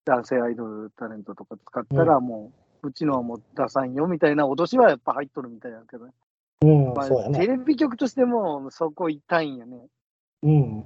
[0.07, 6.12] 男性アイドルタレントとか使ったらもう、うちのはもう出さんよみたいな脅しはやっぱ入っとるみたいやけどね。
[6.62, 7.47] うん、まあそうやなテ。
[7.47, 9.86] レビ局としてもそこ痛いんやね。
[10.45, 10.84] うん、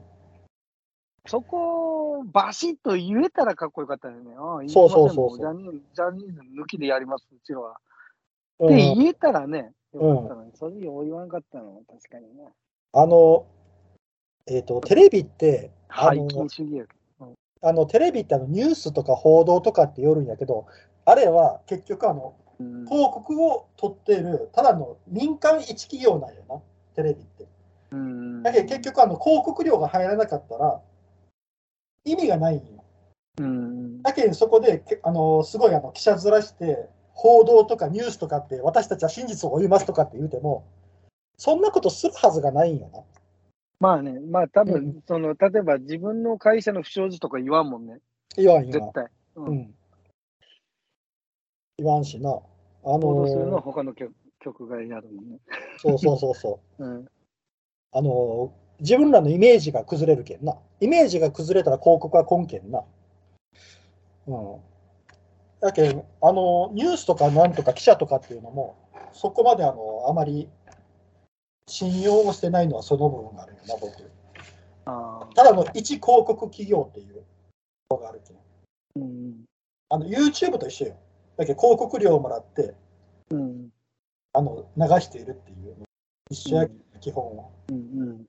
[1.27, 4.35] そこをバシッと言えたらかっこよかったよね。
[4.37, 7.77] ああ、そうそうそうジャニージャニーズ抜きでやります、うちらは。
[8.59, 12.53] うんって言えたらね、よかったのに、それよう言わんかったの、確かにね。
[12.93, 13.47] あの、
[14.47, 16.89] えっ、と、テレビって、あ背の筋主義
[17.65, 20.67] あのテレビってあのニュースとか報道とかってよるんやけど、
[21.05, 22.37] あれは結局あの、ど。
[22.61, 26.61] うん広告を取っている、ただの民間一企業なんよな、
[26.95, 27.47] テレビって。
[27.93, 30.81] うんだけど結局あの広告料が入らなかったら
[32.05, 32.85] 意味がないんよ。
[33.41, 40.67] うんだけどそこでけあのすごいあの記者ずらして報道とかニュースとかって私たちは真実を追いますとかって言うても
[41.37, 43.01] そんなことするはずがないんよな。
[43.81, 47.99] まあね、まあ多う分、その、例えば自分の会社の不祥事とか言わんもんね。
[48.37, 48.93] 言わん言わん。
[48.93, 49.05] 絶対。
[49.35, 49.43] う。
[49.43, 49.75] うんん。
[51.79, 52.31] 言わんしな。
[52.31, 52.41] あ
[52.85, 55.39] 報道するのはの他の局局がやるもんね。
[55.79, 56.79] そうそうそうそう。
[56.85, 57.09] うん。
[57.91, 60.57] あの自分らのイメージが崩れるけんな。
[60.81, 62.83] イメージが崩れたら広告は根けんな。
[64.27, 64.57] うん。
[65.61, 68.77] だけんあの、ニュースとかなんとか記者とかっていうのも、
[69.13, 70.49] そこまであの、あまり
[71.69, 73.93] 信用をしてないのはその部分があるよな、僕。
[74.85, 75.35] ああ。
[75.35, 77.23] ただの一広告企業っていう
[77.91, 79.03] のがあるけん。
[79.03, 79.45] うん。
[79.89, 80.97] あの、YouTube と一緒よ。
[81.37, 82.75] だけど広告料をもらって、
[83.31, 83.69] うん。
[84.33, 85.85] あの、流しているっていうの。
[86.31, 87.45] 一緒やけん、基本は。
[87.71, 87.77] うん。
[87.77, 88.27] うん。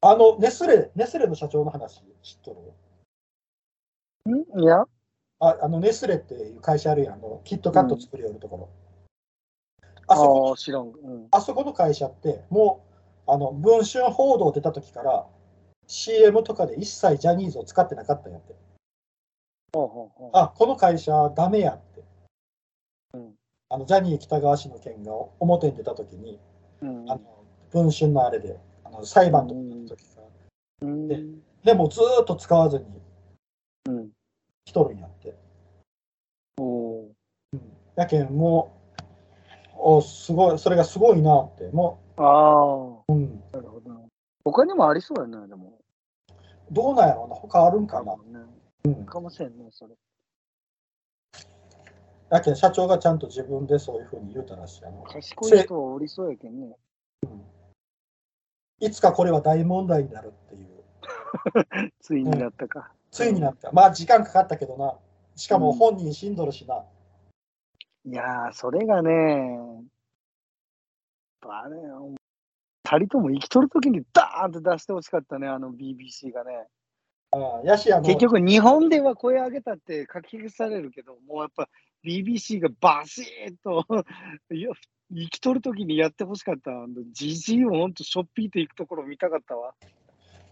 [0.00, 2.74] あの、ネスレ、ネスレの社長の話知っと
[4.26, 4.34] る？
[4.34, 4.60] ん？
[4.60, 4.84] いや、
[5.40, 8.68] ああの、ネスレっていう会社あるやん、あの、キットカット作りよるところ。
[10.08, 10.88] ああそこ、あ、知らん。
[10.88, 11.28] うん。
[11.30, 12.84] あそこの会社って、も
[13.26, 15.26] う、あの、文春報道出た時から、
[15.86, 18.54] CM とかで一切ジャニーズを使ってなかったんやって。
[19.72, 20.30] ほうほうほう。
[20.32, 22.04] あ、この会社ダメやって。
[23.14, 23.34] うん
[23.68, 26.38] あの、ジャニー喜多川氏の件が表に出た時に、
[26.82, 27.10] うん。
[27.10, 27.41] あの、
[27.72, 31.08] 文春のあれで、あの裁判とかの時から、うん。
[31.08, 31.22] で
[31.64, 32.84] でもずーっと使わずに
[33.88, 34.10] うん。
[34.64, 35.34] 来とるんやって。
[36.58, 37.10] おお
[37.96, 38.78] やけん、も
[39.76, 42.22] う、おすごい、それがすごいなって、もー。
[42.22, 43.12] ああ。
[43.12, 43.90] う、うん、なるほど。
[44.44, 45.78] 他にもありそうやね、でも。
[46.70, 48.16] どうなんやろうな、他あるんかな。
[48.16, 48.46] ね。
[48.84, 49.94] うん、かもしれんね、それ。
[52.30, 54.84] やけん、社長がちゃんと自分でそういうふうに言うたらしい。
[54.86, 56.76] あの賢い人はおりそうやけんね。
[58.82, 60.66] いつかこれは大問題になるっていう、
[62.02, 62.92] ついになったか。
[63.12, 63.70] ついになった。
[63.70, 64.98] まあ、時間かかったけどな。
[65.36, 66.84] しかも本人死んどるしな。
[68.04, 69.48] いやー、それがね、
[71.42, 71.76] あれ、
[72.84, 76.66] 二人とも生きとるときにダーンって出してほしかったね、あの BBC がね。
[77.30, 81.68] あやし、あの、結局、日本では声上げたって書き消されるけど、もうやっぱ
[82.04, 83.84] BBC がバシーッと
[84.54, 84.70] いや
[85.14, 86.70] 生きとるときにやってほしかった。
[87.12, 89.74] じじいをほんとしょっぴいていくところ見たかったわ。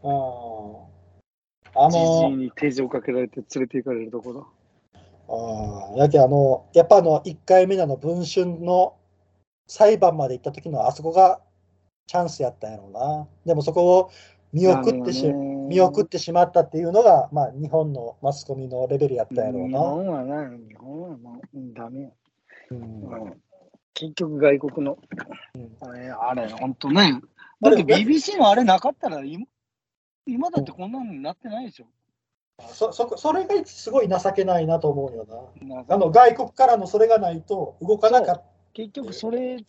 [0.03, 4.49] ああじじいの、に手錠かけられて連れて行かれるところ。
[5.97, 8.97] あやけあの、やっぱあの、1回目のあの文春の
[9.67, 11.41] 裁判まで行った時のあそこが
[12.07, 13.29] チャンスやったんやろうな。
[13.47, 14.11] でもそこを
[14.53, 15.25] 見送ってし、
[15.71, 19.79] 見送ってしまったっていうのが、まあ、日本のマスコミのレベルやったんやろう日な。
[19.81, 22.09] 本はな、日本はもううんダメや。
[22.71, 23.43] うんうん
[23.93, 24.99] 結局外国の、
[25.55, 27.21] うんあれ、あれ、ほんとね。
[27.61, 29.45] だって BBC のあれなかったら今、
[30.27, 31.87] 今だってこんなのになってないでしょ。
[32.69, 35.27] そそこそれがすごい情けないなと思うよ
[35.67, 35.85] な。
[35.95, 38.43] あの外国からのそれがないと動かなかった。
[38.73, 39.65] 結局それが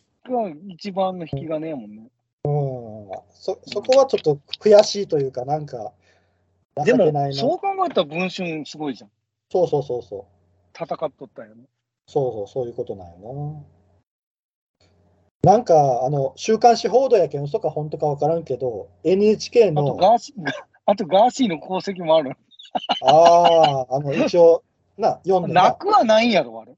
[0.68, 2.08] 一番の引き金やもんね。
[3.30, 5.92] そそこはちょっと悔しいというか、なんか、
[6.86, 7.32] 情でも。
[7.32, 9.10] そう考えたら文春すごいじゃん。
[9.50, 10.24] そうそうそうそう。
[10.74, 11.64] 戦っとったよね。
[12.06, 13.64] そうそう、そういうことなんよ
[15.44, 15.52] な。
[15.52, 20.36] なんか、あの、週刊誌報道やけん、嘘か本当か分からんけど、NHK あとの、ガーシー、
[20.86, 22.36] あとガーシーの功績もある。
[23.02, 24.62] ああ、あの、一応、
[24.96, 26.76] な、読んでなな、くはないんやろ、あれ。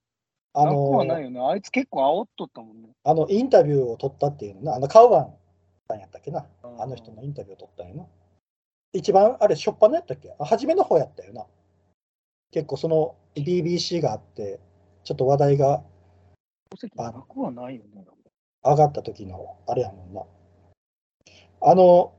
[0.54, 1.40] あなくはないの、よね。
[1.52, 2.88] あいつ結構煽っとったもんね。
[3.04, 5.34] あの、インタビューを取ったっていうのな、あの、カウバン
[5.88, 8.06] さんやったっけな、あの人のインタビューを取ったんやな。
[8.92, 10.34] 一番、あれ、初っ端のやったっけ？
[10.38, 11.46] あ初めの方やったよな。
[12.52, 14.60] 結構、その、BBC があって、
[15.02, 15.82] ちょっと話題が
[16.72, 18.04] 功績なくはないよね。
[18.62, 20.22] 上がった時のあれやもんな。
[21.60, 22.14] あの、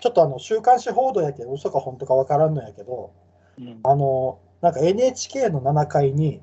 [0.00, 3.12] ちょっとあの、週刊誌報道やけど、嘘か本当か分からんのやけど、
[3.58, 6.40] うんあの、なんか NHK の7階に、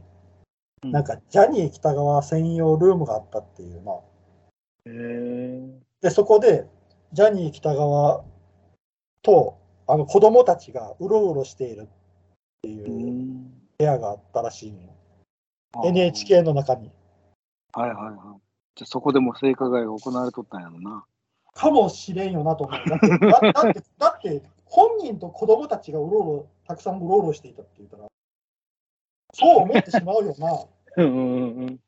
[0.83, 3.95] うんなんかジャニー喜多川専用ルームがあったっていうな。
[3.95, 3.99] へ
[4.85, 5.79] え。
[6.01, 6.65] で、そこで、
[7.11, 8.23] ジャニー喜多川
[9.21, 11.87] と、あの、子供たちがうろうろしているっ
[12.61, 14.89] ていううん部屋があったらしいのよ。
[15.85, 16.91] NHK の中に。
[17.73, 18.15] はいはいはい。
[18.75, 21.05] じゃあそこでも性加害が行われとったんやろな。
[21.53, 22.89] かもしれんよなと思う。
[22.89, 28.07] だって、だだって、だって本人と子供たちがうろうろ、たくさんうろうろしていたって言ったら、
[29.33, 30.65] そう思ってしまうよな。
[30.97, 31.79] うんうんうん。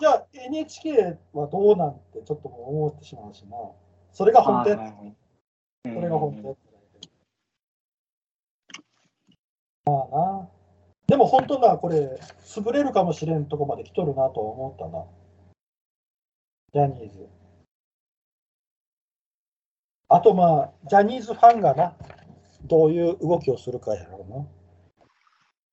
[0.00, 3.56] じゃあ NHK はどうなんてちょっと思ってしまうしな。
[4.12, 4.94] それが本当やった。
[5.92, 6.68] それが本当やった。
[9.90, 10.48] まあな。
[11.08, 15.06] でも本当な、これ、潰れるかもしれんとこまで来とるなと思ったな。
[16.74, 17.26] ジャニーズ。
[20.10, 21.96] あとまあ、ジャニーズファンがな、
[22.64, 24.46] どういう動きをするかやろうな。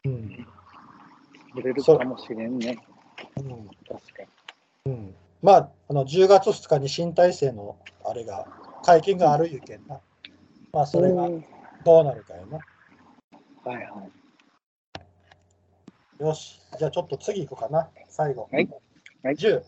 [0.06, 0.48] うん。
[1.56, 2.78] 売れるかもしれんね。
[3.38, 4.24] うん確か
[4.86, 4.91] に。
[4.93, 8.45] うん、まあ、あの10月2日に新体制のあれが
[8.84, 9.99] 会見があるいうけんな。
[10.74, 11.30] まあ、それが
[11.84, 12.59] どうなるかよな。
[13.63, 14.07] はいは
[16.20, 16.24] い。
[16.24, 16.61] よし。
[16.78, 17.89] じゃあちょっと次行こうかな。
[18.09, 18.47] 最後。
[18.51, 18.70] はい
[19.24, 19.63] はい10、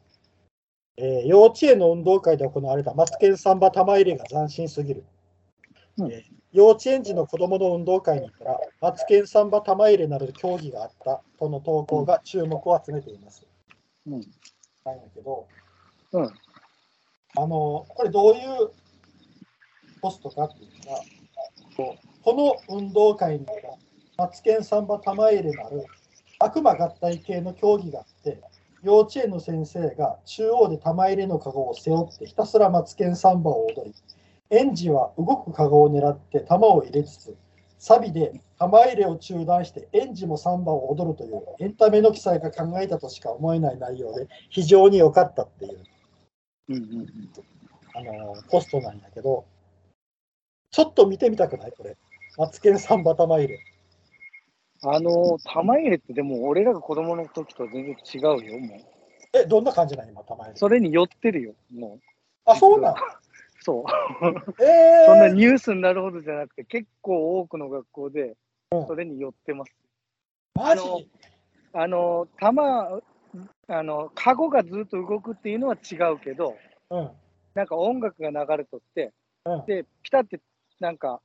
[0.97, 5.03] えー幼稚園の運動会で行われたマツケンサンバ玉入れが斬新すぎる。
[5.97, 13.45] うんえー幼稚園児の子供の運動会に行ったら、マツケンサンバ玉入れなる競技があったとの投稿が注目を集めています。
[14.07, 14.21] うん。
[14.85, 15.47] なんだけど、
[16.13, 16.23] うん。
[17.35, 18.71] あの、これどういう
[20.01, 21.01] ポストかっていうのが、
[22.23, 23.77] この運動会には
[24.17, 25.85] マツケンサンバ玉入れなる
[26.39, 28.41] 悪魔合体系の競技があって、
[28.83, 33.95] 幼稚園の先生が中央で玉入れのカゴを背負ってひたすらマツケンサンバを踊り、
[34.49, 37.35] 園児は動くカゴを狙って玉を入れつつ、
[37.79, 45.83] サビで玉入れを中断して園児もサンバを踊るというエンタメの記載が考えたとしか思えない内容で非常に良かったっていう
[46.69, 47.07] うんうん
[47.95, 49.45] あのポストなんだけど、
[50.71, 51.71] ちょっと見てみたくない？
[51.71, 51.97] これ。
[52.37, 53.59] マツケンサンバ玉入れ。
[54.83, 58.79] あの、玉入れってでも俺らが子供の時とは全然違うよ、もう。
[59.33, 60.57] え、どんな感じなん今、玉入れ。
[60.57, 61.99] それに寄ってるよ、もう。
[62.45, 62.95] あ、そうなん
[63.67, 63.83] そう。
[64.63, 68.37] え そんなー、ニュースになるほどじゃなくて、結構多くの学校で
[68.71, 69.75] うんそれに寄ってます。
[70.55, 70.81] マジ？
[70.81, 71.01] あの
[71.73, 73.01] あの、玉、
[73.67, 76.57] あの、カゴがずっと動くっていうのは違うけど、
[76.89, 77.11] うん。
[77.53, 79.13] なんか音楽が流れとって、
[79.45, 79.65] うん。
[79.65, 80.39] で、ピタって
[80.79, 81.21] なんか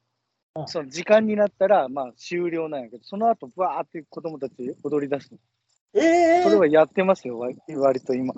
[0.57, 5.39] う、んその時間になったら、まあ終了なんやけど、その後、バーって子供たち踊り出すの。
[5.95, 8.35] えー、それはやってますよ、割割と今。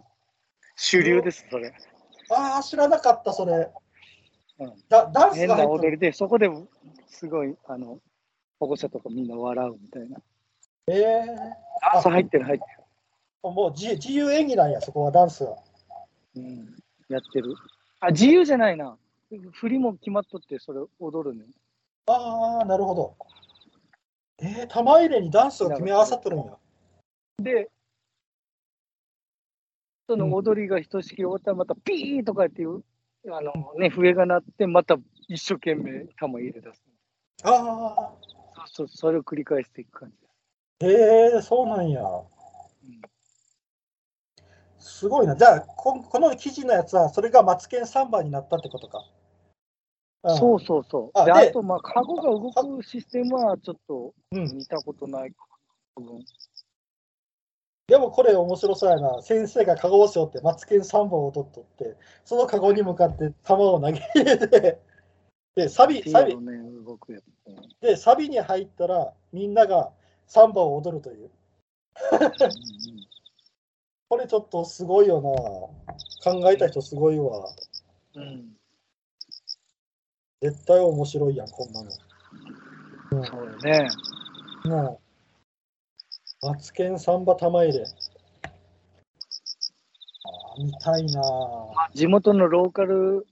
[0.77, 1.73] 主流です、それ。
[2.31, 3.71] ああ、知らなかった、それ。
[4.59, 5.49] うんだダンス変。
[5.49, 6.49] な踊りで、そこで
[7.07, 7.99] すごい、あの、
[8.61, 10.19] 保護者とかみんな笑うみたいな。
[10.87, 12.65] えー、ダンス入ってる、入って
[13.43, 15.57] もう自自由演技なんや、そこはダンスは。
[16.35, 16.43] る。
[16.43, 16.77] うん、
[17.09, 17.55] やってる。
[18.01, 18.97] あ、自由じゃないな。
[19.53, 21.45] 振りも決まっとって、それ踊るね。
[22.07, 23.17] ああ、なるほど。
[24.39, 26.57] えー、玉入れにダンスが組み合わさっとるんや。
[27.39, 27.71] で、
[30.09, 32.83] その踊りがひとしきり終わったら、またピーとかっていう、
[33.27, 34.97] あのね、笛が鳴って、また
[35.29, 36.83] 一生懸命玉入れ出す。
[37.43, 38.13] あ
[38.57, 40.17] あ、そうそう、それを繰り返していく感じ
[40.87, 41.35] です。
[41.35, 42.03] えー、そうなんや。
[44.79, 45.35] すごいな。
[45.35, 48.99] じゃあこ、この記事のやつは、それがマツケンサンバになったってことか。
[50.31, 51.25] んそうそうそう。
[51.25, 54.57] で、あであと、まあ、カゴが動くシステムはちょっとうん。
[54.57, 55.37] 見たことないか
[55.97, 56.03] な。
[56.03, 56.25] うん
[57.87, 59.21] でもこれ面白そうやな。
[59.23, 64.81] 先生がカゴを背負ってマツケンサンバを踊っとって、そのカゴに向かって球を投げ入れて、
[65.55, 66.63] で、サビ、サビね。
[67.81, 69.93] で、サビに入ったら、みんなが
[70.27, 71.31] サンバを踊るという。
[74.09, 76.33] これちょっとすごいよな。
[76.33, 77.45] 考えた人すごいわ。
[78.15, 78.55] うんうん
[80.41, 81.91] 絶対面白いやん、こんなの。
[83.13, 83.89] うん、そうよね。
[84.67, 85.04] もう、
[86.45, 87.85] マツケンサンバ玉入れ。
[87.85, 91.25] あー見たいなぁ。
[91.95, 93.27] 地元のローカル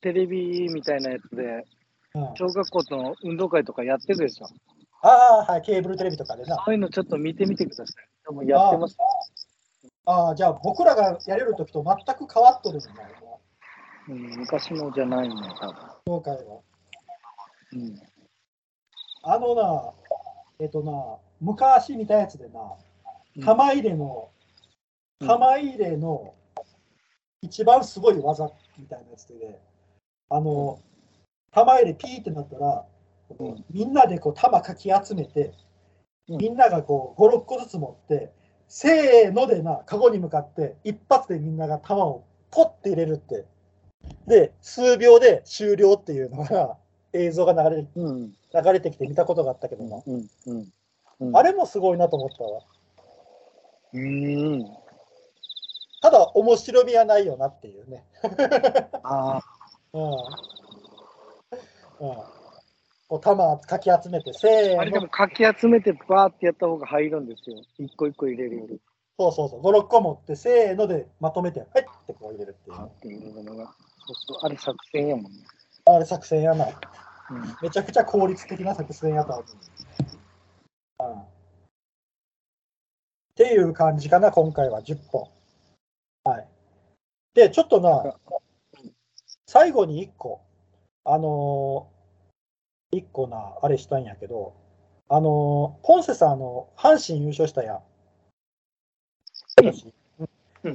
[0.00, 1.66] テレビみたいなやつで、
[2.14, 4.46] うん、小学校の運動会とかやってるでしょ。
[5.02, 6.56] ああ、はい、ケーブルテレビとかでな。
[6.64, 7.96] そういうのちょっと見てみてください。
[8.26, 8.96] でもやってます。
[10.06, 13.40] ああ、じゃあ僕らがやれるときと全く変わっとるんだよ、
[14.08, 15.74] うん、昔のじゃないの、多分。
[16.06, 16.60] 今回は。
[17.74, 18.00] うん。
[19.22, 19.92] あのな、
[20.60, 22.60] えっ、とな、昔見たやつでな、
[23.44, 24.38] 玉入れの、うん
[25.26, 26.32] 玉入れの
[27.42, 29.60] 一番すごい技みたいなやつで、
[30.30, 30.78] あの、
[31.50, 32.84] 玉入れピーってなったら、
[33.36, 35.54] うんみんなでこう玉かき集めて、
[36.28, 38.32] うんみんながこう5、6個ずつ持って、
[38.68, 43.44] せーのでな、カゴに向かって、一発でみんなが玉をポッて入れるって。
[44.26, 46.76] で、数秒で終了っていうのが、
[47.12, 48.30] 映像が流れうん。
[48.30, 50.02] 流れてきて見たことがあったけどな。
[50.06, 50.28] うん。
[50.46, 50.68] うん。
[51.20, 51.36] うん。
[51.36, 52.62] あれもすごいなと思ったわ。
[53.92, 54.64] うん。
[56.00, 58.04] ただ、面白みはないよなっていうね。
[59.02, 59.42] ああ。
[59.92, 60.02] うん。
[60.02, 60.18] うん。
[63.08, 65.08] こう、玉かき集めて、せーのあれでも。
[65.08, 67.56] かき集めてバーってやった方が入るんですよ。
[67.78, 68.80] 一個一個入れるより。
[69.18, 69.62] そうそうそう。
[69.62, 72.70] 5、6個持って、せーのでまとめて、はいってこう入れるって
[73.08, 73.74] いうってのが。
[74.06, 74.38] そうそう。
[74.42, 75.38] あれ作戦やもんね。
[75.86, 76.66] あれ作戦やな。
[76.66, 77.56] うん。
[77.62, 79.44] めちゃくちゃ効率的な作戦やと思う。
[81.00, 81.20] うん。
[81.20, 81.24] っ
[83.36, 85.30] ていう感じかな、今回は10本。
[86.24, 86.48] はい。
[87.34, 88.16] で、ちょっとな、
[89.46, 90.40] 最後に1個、
[91.04, 94.54] あのー、1個な、あれしたんやけど、
[95.08, 97.82] あのー、ポンセさん、あの、阪神優勝したやん。
[99.62, 99.72] うん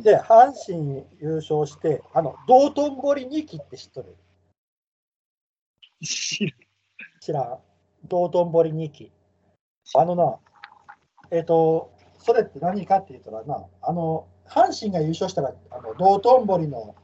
[0.02, 4.16] で、阪神優勝して、あの、道頓堀2期って知っとる？
[7.20, 7.60] 知らん。
[8.08, 9.12] 道頓堀日記。
[9.96, 10.38] あのな、
[11.32, 16.96] えっ、と、それって何かって言ったらな、あの、阪神が優勝したら、あの道頓堀の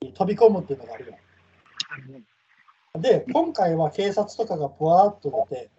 [0.00, 1.14] に飛び込むっていうのがあるよ。
[3.00, 5.70] で、今回は警察とかがぶわーっと出て、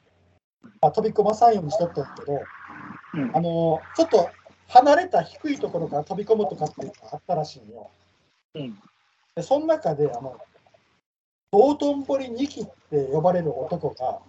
[0.81, 2.39] まあ、飛び込まさんようにしとったんけど、
[3.13, 4.29] うんあの、ちょっと
[4.67, 7.89] 離れた低いところから飛び込むとかっていうのがあったらしいんよ。
[8.55, 8.79] うん
[9.35, 10.35] で、その中で、あの、
[11.51, 14.19] 道頓堀2期って呼ばれる男が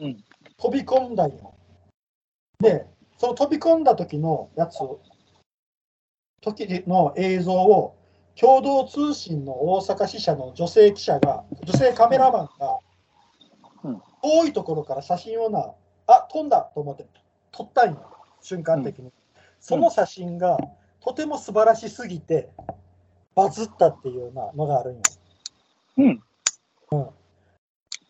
[0.00, 0.24] うん
[0.56, 1.54] 飛び込んだんよ。
[2.60, 2.86] で、
[3.18, 4.78] その飛び込んだ時のやつ、
[6.40, 7.96] 時の映像を
[8.34, 12.78] 共同通信の大阪支社の女性記者が、女性カメラマンが
[13.84, 15.72] うん、遠いところから写真をな、
[16.06, 17.06] あ飛んだと思って
[17.50, 19.12] 撮ったんよ、瞬間的に。
[19.60, 20.58] その写真が
[21.00, 22.50] とても素晴らしすぎて、
[23.34, 25.02] バズったっていうようなのがあるんよ。
[25.98, 26.22] うん。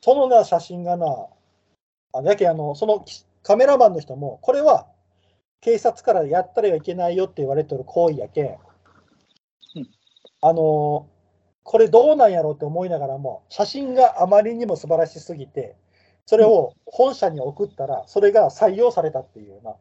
[0.00, 1.06] そのな写真がな、
[2.12, 4.86] あやけあのそのきカメラマンの人も、これは
[5.60, 8.56] 警察からやったらいけないよって言われてる行為やけん、うん。
[10.40, 11.08] あの
[11.64, 15.76] これどうなんやろうって思いながらも、写真があまりにも素晴らしすぎて、
[16.26, 19.76] それを本社に送ったら、それが採用されたっていうな、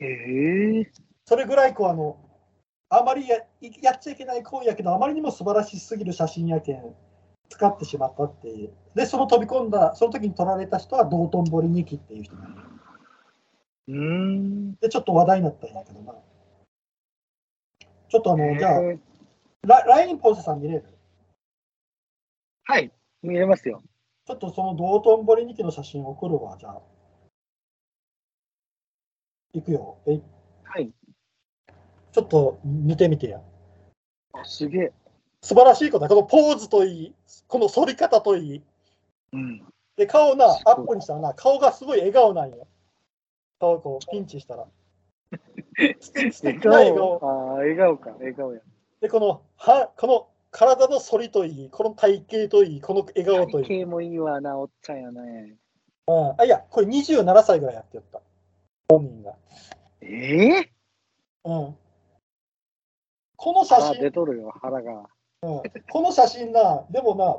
[0.00, 0.90] ええ。
[1.26, 2.16] それぐらいこうあの、
[2.88, 3.38] あまりや
[3.82, 6.94] やっちゃいけない行為やけど、あまりにも素晴らしすぎる写真やけん、
[7.48, 8.72] 使ってしまったっていう。
[8.94, 12.34] で、その飛び込んだ、その時に撮られた人は道頓堀二期っていう人
[13.88, 14.74] うーん。
[14.76, 16.14] で、ちょっと話題になったんやけどな。
[18.08, 19.00] ちょっとあの、じゃあ、えー
[19.66, 20.84] ラ LINE ポーズさん見れる？
[22.62, 22.92] はい、
[23.22, 23.82] 見れますよ。
[24.24, 26.82] ちょっとその道頓堀二期の写真送るわ、じゃあ。
[29.52, 29.98] いくよ。
[30.06, 30.22] えい
[30.62, 30.92] はい。
[32.12, 33.40] ちょっと見てみてや。
[34.34, 34.92] あすげえ。
[35.46, 36.08] 素晴らしいことだ。
[36.08, 37.14] このポーズといい、
[37.46, 38.62] この反り方といい。
[39.32, 39.62] うん。
[39.96, 42.66] で、顔な、アップにしたらな、顔がすごい笑顔なんよ。
[43.60, 44.66] 顔こう、ピンチしたら。
[46.00, 47.20] 素敵な笑顔。
[47.20, 47.30] 顔。
[47.30, 48.60] ああ、笑顔か、笑顔や。
[49.00, 53.66] で、この、は、この体の反りといい、この体型といい、この笑顔といい。
[53.68, 55.54] 体型もいいわな、おっちゃんやね。
[56.08, 58.20] うん、あ、いや、これ27歳ぐらいやってやった。
[58.88, 59.36] 本人が。
[60.00, 60.72] ええ
[61.44, 61.76] うん。
[63.36, 65.06] この写腹出真、とるよ、腹が。
[65.42, 67.38] うん、この写真な、でもな、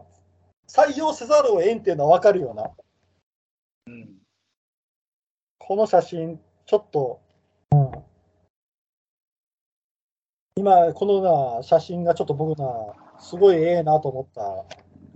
[0.68, 2.72] 採用せざるを得んっていうのは分かるよな。
[3.88, 4.10] うん。
[5.58, 7.22] この写真、ちょっと、
[7.72, 7.92] うん、
[10.58, 12.68] 今、このな、写真がちょっと僕な、
[13.20, 14.42] すごいええなと思った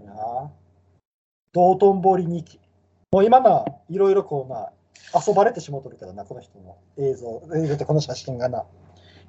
[0.06, 0.52] な。
[1.54, 2.60] 道頓堀日記。
[3.12, 4.72] もう今な、いろいろこうな、
[5.14, 8.66] 遊ばれてしもうとるけどな、この人の映像、映像ってこの写真がな、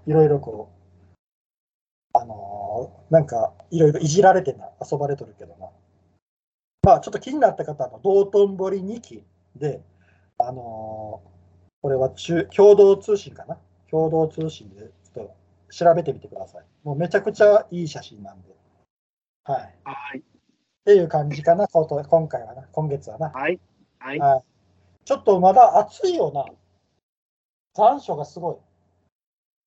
[0.07, 0.82] いろいろこう、
[2.23, 5.69] あのーなんか、いろいろいじられてな、遊ばれとるけどな。
[6.85, 9.25] まあ、ちょっと気になった方は、道頓堀日記
[9.57, 9.83] で、
[10.39, 11.33] あのー
[11.83, 13.59] これは中共同通信かな？
[13.91, 15.35] 共同通信でちょっと
[15.69, 16.65] 調べてみてください。
[16.85, 18.55] もうめちゃくちゃいい写真なんで。
[19.43, 19.75] はい。
[19.83, 20.19] はい。
[20.21, 20.23] っ
[20.85, 23.31] ていう感じかな、こと今回はな、今月はな。
[23.31, 23.59] はい。
[23.99, 24.19] はい。
[24.21, 24.43] はい。
[25.05, 26.45] ちょっとまだ暑いよな。
[27.75, 28.57] 残暑がすごい。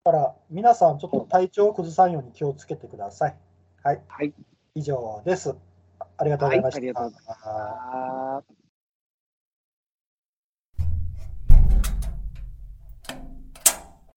[0.05, 3.35] だから皆さんちょっと体調を崩さんように気をつけてください。
[3.81, 4.01] はい。
[4.07, 4.33] はい。
[4.75, 5.55] 以上です。
[6.17, 7.01] ありがとうございました。
[7.01, 8.64] はい